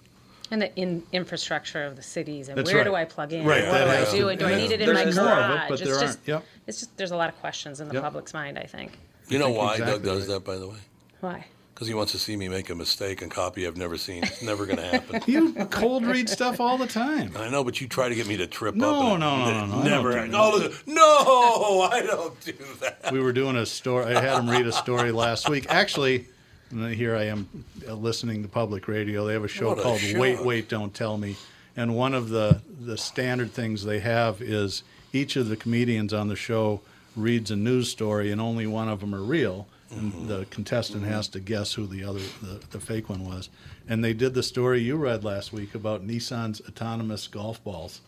[0.51, 2.84] And the in infrastructure of the cities, and That's where right.
[2.84, 3.44] do I plug in?
[3.44, 4.36] Right, What that do I do?
[4.36, 5.68] to- do I need it in my There's more it, garage?
[5.68, 6.28] but it's there just, aren't.
[6.28, 6.44] Yep.
[6.68, 8.03] it's just there's a lot of questions in the Yep.
[8.05, 8.59] public's mind.
[8.59, 8.92] I think.
[9.28, 10.34] You know think why exactly Doug does right.
[10.34, 10.76] that, by the way?
[11.20, 11.47] Why?
[11.74, 14.22] Because he wants to see me make a mistake and copy I've never seen.
[14.24, 15.20] It's never going to happen.
[15.26, 17.32] You cold read stuff all the time.
[17.36, 19.11] I know, but you try to get me to trip No, up.
[19.12, 20.12] and no, no, no, no, I Never.
[20.26, 23.11] don't do Oh, No, I don't do that.
[23.12, 24.14] we were doing a story.
[24.14, 25.66] I had him read a story last week.
[25.68, 26.26] Actually,
[26.71, 27.49] and then here I am
[27.89, 29.27] uh, listening to public radio.
[29.27, 30.19] They have a show What a called show.
[30.19, 31.37] Wait, Wait, Don't Tell Me.
[31.77, 36.29] And one of the, the standard things they have is each of the comedians on
[36.29, 36.81] the show
[37.14, 39.67] reads a news story, and only one of them are real.
[39.91, 43.49] And the contestant has to guess who the other, the, the fake one was.
[43.89, 48.01] And they did the story you read last week about Nissan's autonomous golf balls,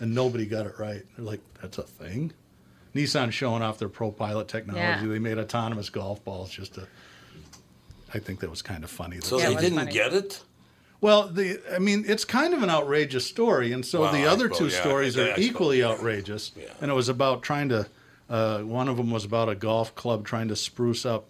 [0.00, 1.02] and nobody got it right.
[1.14, 2.32] They're like, "That's a thing."
[2.94, 5.06] Nissan showing off their Pro Pilot technology.
[5.06, 5.12] Yeah.
[5.12, 6.88] They made autonomous golf balls just to.
[8.12, 9.20] I think that was kind of funny.
[9.20, 10.42] So that- they didn't get it?
[11.00, 14.44] Well, the I mean, it's kind of an outrageous story, and so Well, the other
[14.52, 16.52] suppose, two yeah, stories I- I are suppose, equally outrageous.
[16.80, 17.86] And it was about trying to.
[18.28, 21.24] Uh, one of them was about a golf club trying to spruce up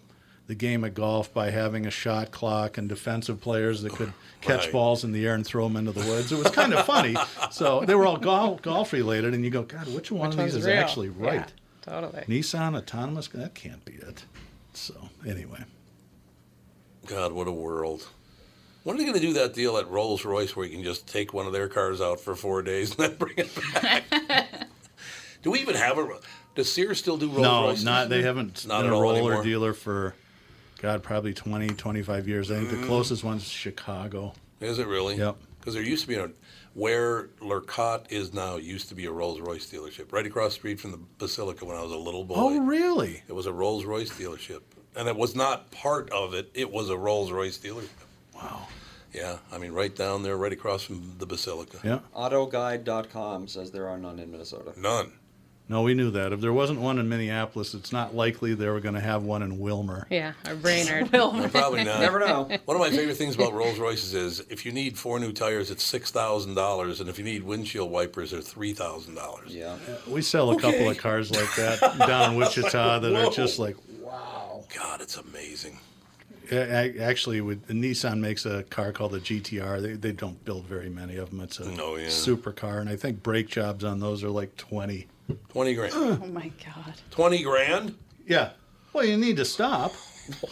[0.47, 4.11] the game of golf by having a shot clock and defensive players that could
[4.41, 4.71] catch Right.
[4.73, 6.31] balls in the air and throw them into the woods.
[6.33, 7.15] It was kind of funny.
[7.51, 10.43] So they were all golf golf related, and you go, God, which one Which of
[10.45, 10.77] these one's is real?
[10.77, 11.49] actually right?
[11.87, 12.23] Yeah, totally.
[12.27, 13.29] Nissan autonomous?
[13.29, 14.25] That can't be it.
[14.73, 15.63] So anyway,
[17.11, 18.07] God, what a world.
[18.83, 21.07] When are they going to do that deal at Rolls Royce where you can just
[21.07, 24.03] take one of their cars out for four days and then bring it back?
[25.43, 26.07] do we even have a.
[26.55, 27.83] Does Sears still do Rolls no, Royce?
[27.83, 29.43] not they haven't Not been a roller anymore?
[29.43, 30.15] dealer for,
[30.81, 32.49] God, probably 20, 25 years.
[32.49, 32.79] I think Mm.
[32.81, 34.33] the closest one's Chicago.
[34.61, 35.17] Is it really?
[35.17, 35.35] Yep.
[35.59, 36.29] Because there used to be a.
[36.73, 40.79] Where Lurcat is now used to be a Rolls Royce dealership, right across the street
[40.79, 42.35] from the Basilica when I was a little boy.
[42.37, 43.21] Oh, really?
[43.27, 44.61] It was a Rolls Royce dealership.
[44.95, 47.87] And it was not part of it, it was a Rolls Royce dealership.
[48.35, 48.67] Wow.
[49.13, 51.79] Yeah, I mean, right down there, right across from the Basilica.
[51.83, 51.99] Yeah.
[52.15, 54.73] AutoGuide.com says there are none in Minnesota.
[54.77, 55.11] None.
[55.71, 56.33] No, we knew that.
[56.33, 59.41] If there wasn't one in Minneapolis, it's not likely they were going to have one
[59.41, 60.05] in Willmar.
[60.09, 61.13] Yeah, or Brainerd.
[61.13, 62.01] No, probably not.
[62.01, 62.49] Never know.
[62.65, 65.71] One of my favorite things about Rolls Royces is if you need four new tires,
[65.71, 69.55] it's six thousand dollars, and if you need windshield wipers, they're three thousand dollars.
[69.55, 69.77] Yeah.
[70.09, 73.77] We sell a couple of cars like that down in Wichita that are just like,
[74.75, 75.79] God, it's amazing.
[76.51, 76.55] A-
[76.97, 79.81] a- Actually, with Nissan makes a car called the GTR.
[79.81, 81.41] They, they don't build very many of them.
[81.41, 82.09] It's a Oh, yeah.
[82.09, 85.07] super car, and I think brake jobs on those are like twenty.
[85.49, 85.93] Twenty grand.
[85.95, 86.93] Oh my god.
[87.09, 87.95] Twenty grand.
[88.27, 88.51] Yeah.
[88.93, 89.93] Well, you need to stop.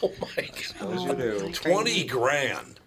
[0.03, 0.49] Oh my
[0.81, 1.19] oh god.
[1.19, 1.51] you.
[1.53, 2.78] Twenty grand.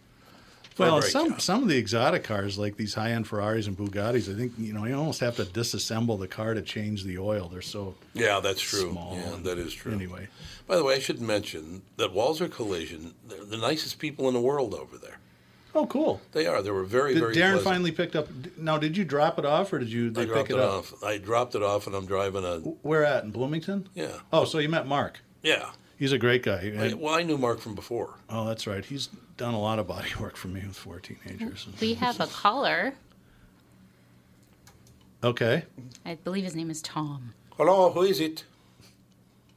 [0.79, 4.53] Well, some some of the exotic cars, like these high-end Ferraris and Bugattis, I think
[4.59, 7.49] you know you almost have to disassemble the car to change the oil.
[7.49, 8.91] They're so Yeah, that's true.
[8.91, 9.93] Small Yeah, that is true.
[9.93, 10.29] Anyway.
[10.67, 14.41] By the way, I should mention that Walser Collision, they're the nicest people in the
[14.41, 15.19] world over there.
[15.75, 16.21] oh cool.
[16.33, 16.63] They are.
[16.63, 17.65] They were very, Did very Darren pleasant.
[17.65, 18.29] finally picked up?
[18.57, 20.71] Now, did you drop it off or did you I dropped pick it, it, up?
[20.73, 21.05] off.
[21.05, 22.59] I dropped it off, and I'm driving a.
[22.83, 23.89] Where at in Bloomington?
[23.95, 24.19] Yeah.
[24.33, 25.21] Oh, so you met Mark?
[25.43, 25.71] Yeah.
[25.99, 26.73] He's a great guy.
[26.79, 28.15] I, well, I knew Mark from before.
[28.31, 28.85] oh, that's right.
[28.85, 29.09] He's
[29.43, 31.67] done a lot of body work for me with four teenagers.
[31.81, 32.95] We have a caller.
[35.25, 35.65] Okay.
[36.07, 37.35] I believe his name is Tom.
[37.57, 38.45] Hello, who is it?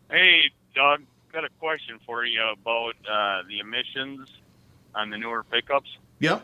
[0.09, 4.27] Hey, Doug, got a question for you about uh, the emissions
[4.95, 5.89] on the newer pickups.
[6.19, 6.43] Yep.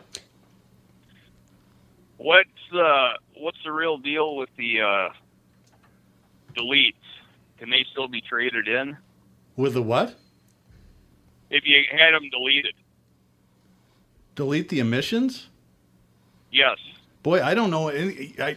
[2.18, 5.08] What's the what's the real deal with the uh,
[6.56, 6.94] deletes?
[7.58, 8.96] Can they still be traded in
[9.56, 10.14] With the what?
[11.50, 12.74] if you had them deleted?
[14.34, 15.48] Delete the emissions?
[16.50, 16.78] Yes.
[17.22, 17.88] Boy, I don't know.
[17.88, 18.56] Any, I,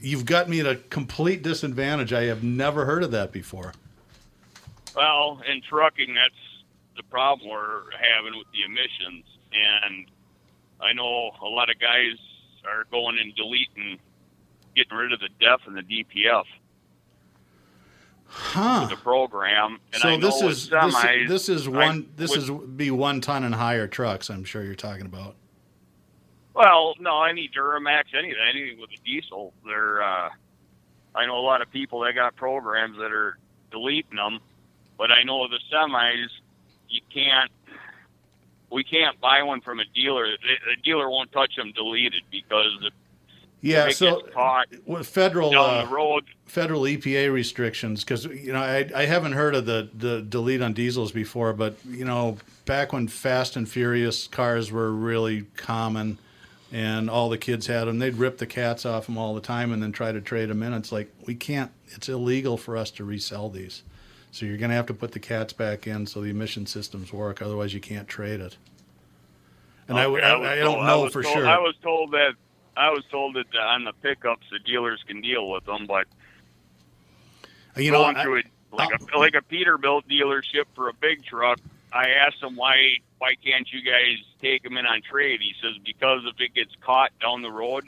[0.00, 2.12] you've got me at a complete disadvantage.
[2.12, 3.72] I have never heard of that before.
[4.94, 6.34] Well, in trucking, that's
[6.96, 9.24] the problem we're having with the emissions.
[9.52, 10.06] And
[10.80, 12.18] I know a lot of guys
[12.64, 13.98] are going and deleting,
[14.76, 16.44] getting rid of the DEF and the DPF
[18.32, 18.86] Huh.
[18.88, 19.78] the program.
[19.92, 22.90] And so I this is this, semis, this is I one this would- is be
[22.90, 24.30] one ton and higher trucks.
[24.30, 25.34] I'm sure you're talking about.
[26.54, 29.52] Well, no, any Duramax, anything, anything with a diesel.
[29.64, 30.30] They're, uh,
[31.14, 33.38] I know a lot of people that got programs that are
[33.70, 34.38] deleting them,
[34.98, 36.28] but I know the semis,
[36.88, 37.50] you can't.
[38.70, 40.26] We can't buy one from a dealer.
[40.28, 42.88] The, dealer won't touch them deleted because
[43.62, 44.22] Yeah, so
[44.86, 45.84] with federal uh,
[46.46, 50.72] federal EPA restrictions because you know I, I haven't heard of the the delete on
[50.72, 56.18] diesels before, but you know back when Fast and Furious cars were really common
[56.72, 59.72] and all the kids had them, they'd rip the cats off them all the time
[59.72, 60.72] and then try to trade them in.
[60.72, 61.70] It's like we can't.
[61.88, 63.82] It's illegal for us to resell these.
[64.32, 67.12] So you're going to have to put the cats back in so the emission systems
[67.12, 67.42] work.
[67.42, 68.56] Otherwise, you can't trade it.
[69.88, 71.48] And I, I, I told- don't know was for told- sure.
[71.48, 72.34] I was told that
[72.80, 76.06] I was told that on the pickups the dealers can deal with them, but
[77.76, 80.88] uh, You know, going I- through it like uh, a like a Peterbilt dealership for
[80.88, 81.58] a big truck.
[81.92, 82.76] I asked him why
[83.18, 85.40] why can't you guys take them in on trade?
[85.40, 87.86] He says because if it gets caught down the road,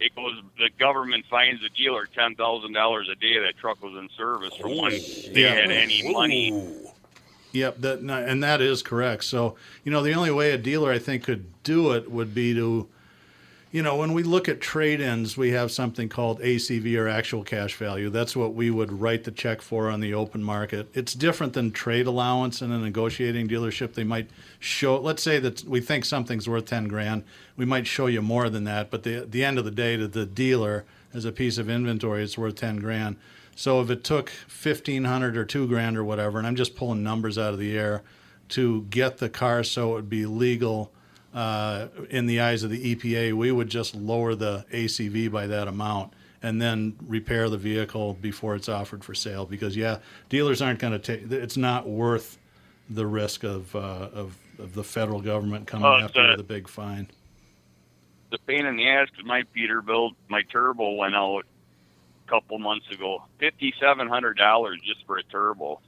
[0.00, 3.94] it goes the government fines the dealer ten thousand dollars a day that truck was
[3.94, 5.54] in service for when they Yeah.
[5.54, 6.52] had any money.
[7.52, 9.22] Yep, that and that is correct.
[9.24, 12.52] So you know, the only way a dealer I think could do it would be
[12.54, 12.88] to,
[13.76, 17.74] you know, when we look at trade-ins, we have something called ACV or actual cash
[17.74, 18.08] value.
[18.08, 20.88] That's what we would write the check for on the open market.
[20.94, 23.92] It's different than trade allowance in a negotiating dealership.
[23.92, 27.24] They might show, let's say that we think something's worth ten grand,
[27.58, 30.08] we might show you more than that, but the the end of the day, to
[30.08, 33.16] the dealer as a piece of inventory, it's worth ten grand.
[33.56, 37.02] So if it took fifteen hundred or two grand or whatever, and I'm just pulling
[37.02, 38.02] numbers out of the air
[38.48, 40.92] to get the car so it would be legal
[41.36, 45.68] uh, in the eyes of the EPA, we would just lower the ACV by that
[45.68, 46.12] amount
[46.42, 49.44] and then repair the vehicle before it's offered for sale.
[49.44, 49.98] Because yeah,
[50.30, 51.30] dealers aren't going to take.
[51.30, 52.38] It's not worth
[52.88, 56.44] the risk of uh, of, of the federal government coming Oh, after the- with a
[56.44, 57.08] big fine.
[58.30, 61.44] The pain in the ass because my Peterbilt, my turbo went out
[62.26, 63.22] a couple months ago.
[63.38, 65.80] Fifty seven hundred dollars just for a turbo.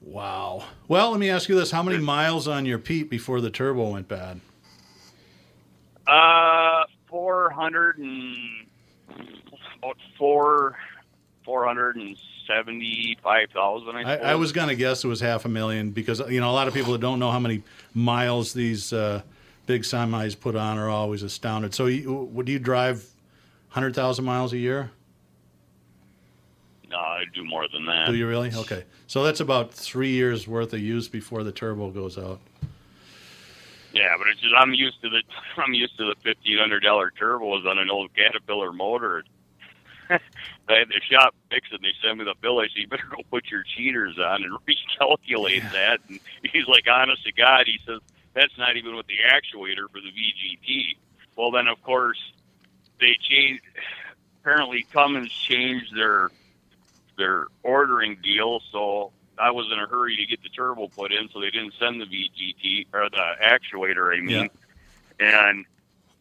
[0.00, 0.64] Wow.
[0.86, 3.90] Well, let me ask you this: How many miles on your Pete before the turbo
[3.90, 4.40] went bad?
[6.06, 8.36] Uh, four hundred and
[9.78, 10.76] about four,
[11.44, 13.96] four hundred and seventy-five thousand.
[13.96, 16.50] I, I, I was going to guess it was half a million because you know
[16.50, 17.62] a lot of people that don't know how many
[17.94, 19.22] miles these uh,
[19.66, 21.74] big semis put on are always astounded.
[21.74, 23.06] So, you, would you drive
[23.68, 24.90] hundred thousand miles a year?
[26.90, 28.08] No, I do more than that.
[28.08, 28.52] Do you really?
[28.52, 32.40] Okay, so that's about three years worth of use before the turbo goes out.
[33.92, 35.22] Yeah, but it's just I'm used to the
[35.62, 39.24] I'm used to the fifteen hundred dollar turbos on an old Caterpillar motor.
[40.10, 40.18] I
[40.68, 41.76] had the shop fix it.
[41.76, 42.60] and They sent me the bill.
[42.60, 46.20] I said, "You better go put your cheaters on and recalculate that." And
[46.52, 48.00] he's like, "Honest to God," he says,
[48.34, 50.96] "That's not even with the actuator for the VGT."
[51.36, 52.18] Well, then of course
[53.00, 53.62] they changed.
[54.40, 56.30] Apparently, Cummins changed their
[57.16, 61.28] their ordering deal, so I was in a hurry to get the turbo put in,
[61.32, 64.16] so they didn't send the VGT or the actuator.
[64.16, 64.50] I mean,
[65.20, 65.64] and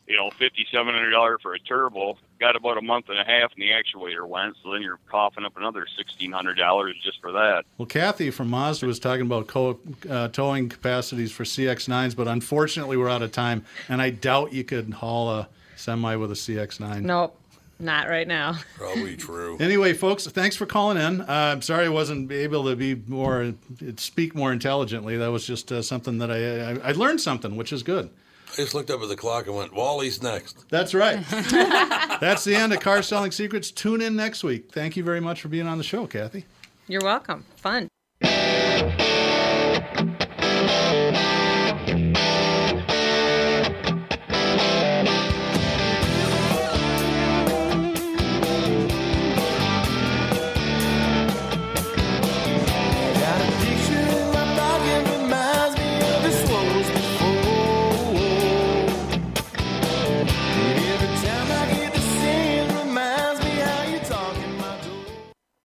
[0.07, 2.17] you know, fifty seven hundred dollars for a turbo.
[2.39, 4.55] Got about a month and a half, and the actuator went.
[4.63, 7.65] So then you're coughing up another sixteen hundred dollars just for that.
[7.77, 12.97] Well, Kathy from Mazda was talking about co- uh, towing capacities for CX9s, but unfortunately
[12.97, 17.01] we're out of time, and I doubt you could haul a semi with a CX9.
[17.03, 17.37] Nope,
[17.81, 18.57] not right now.
[18.77, 19.57] Probably true.
[19.59, 21.21] Anyway, folks, thanks for calling in.
[21.21, 23.53] Uh, I'm sorry I wasn't able to be more
[23.97, 25.17] speak more intelligently.
[25.17, 28.09] That was just uh, something that I, I I learned something, which is good.
[28.51, 30.67] I just looked up at the clock and went, Wally's next.
[30.69, 31.23] That's right.
[32.19, 33.71] That's the end of Car Selling Secrets.
[33.71, 34.71] Tune in next week.
[34.73, 36.45] Thank you very much for being on the show, Kathy.
[36.87, 37.45] You're welcome.
[37.55, 37.87] Fun.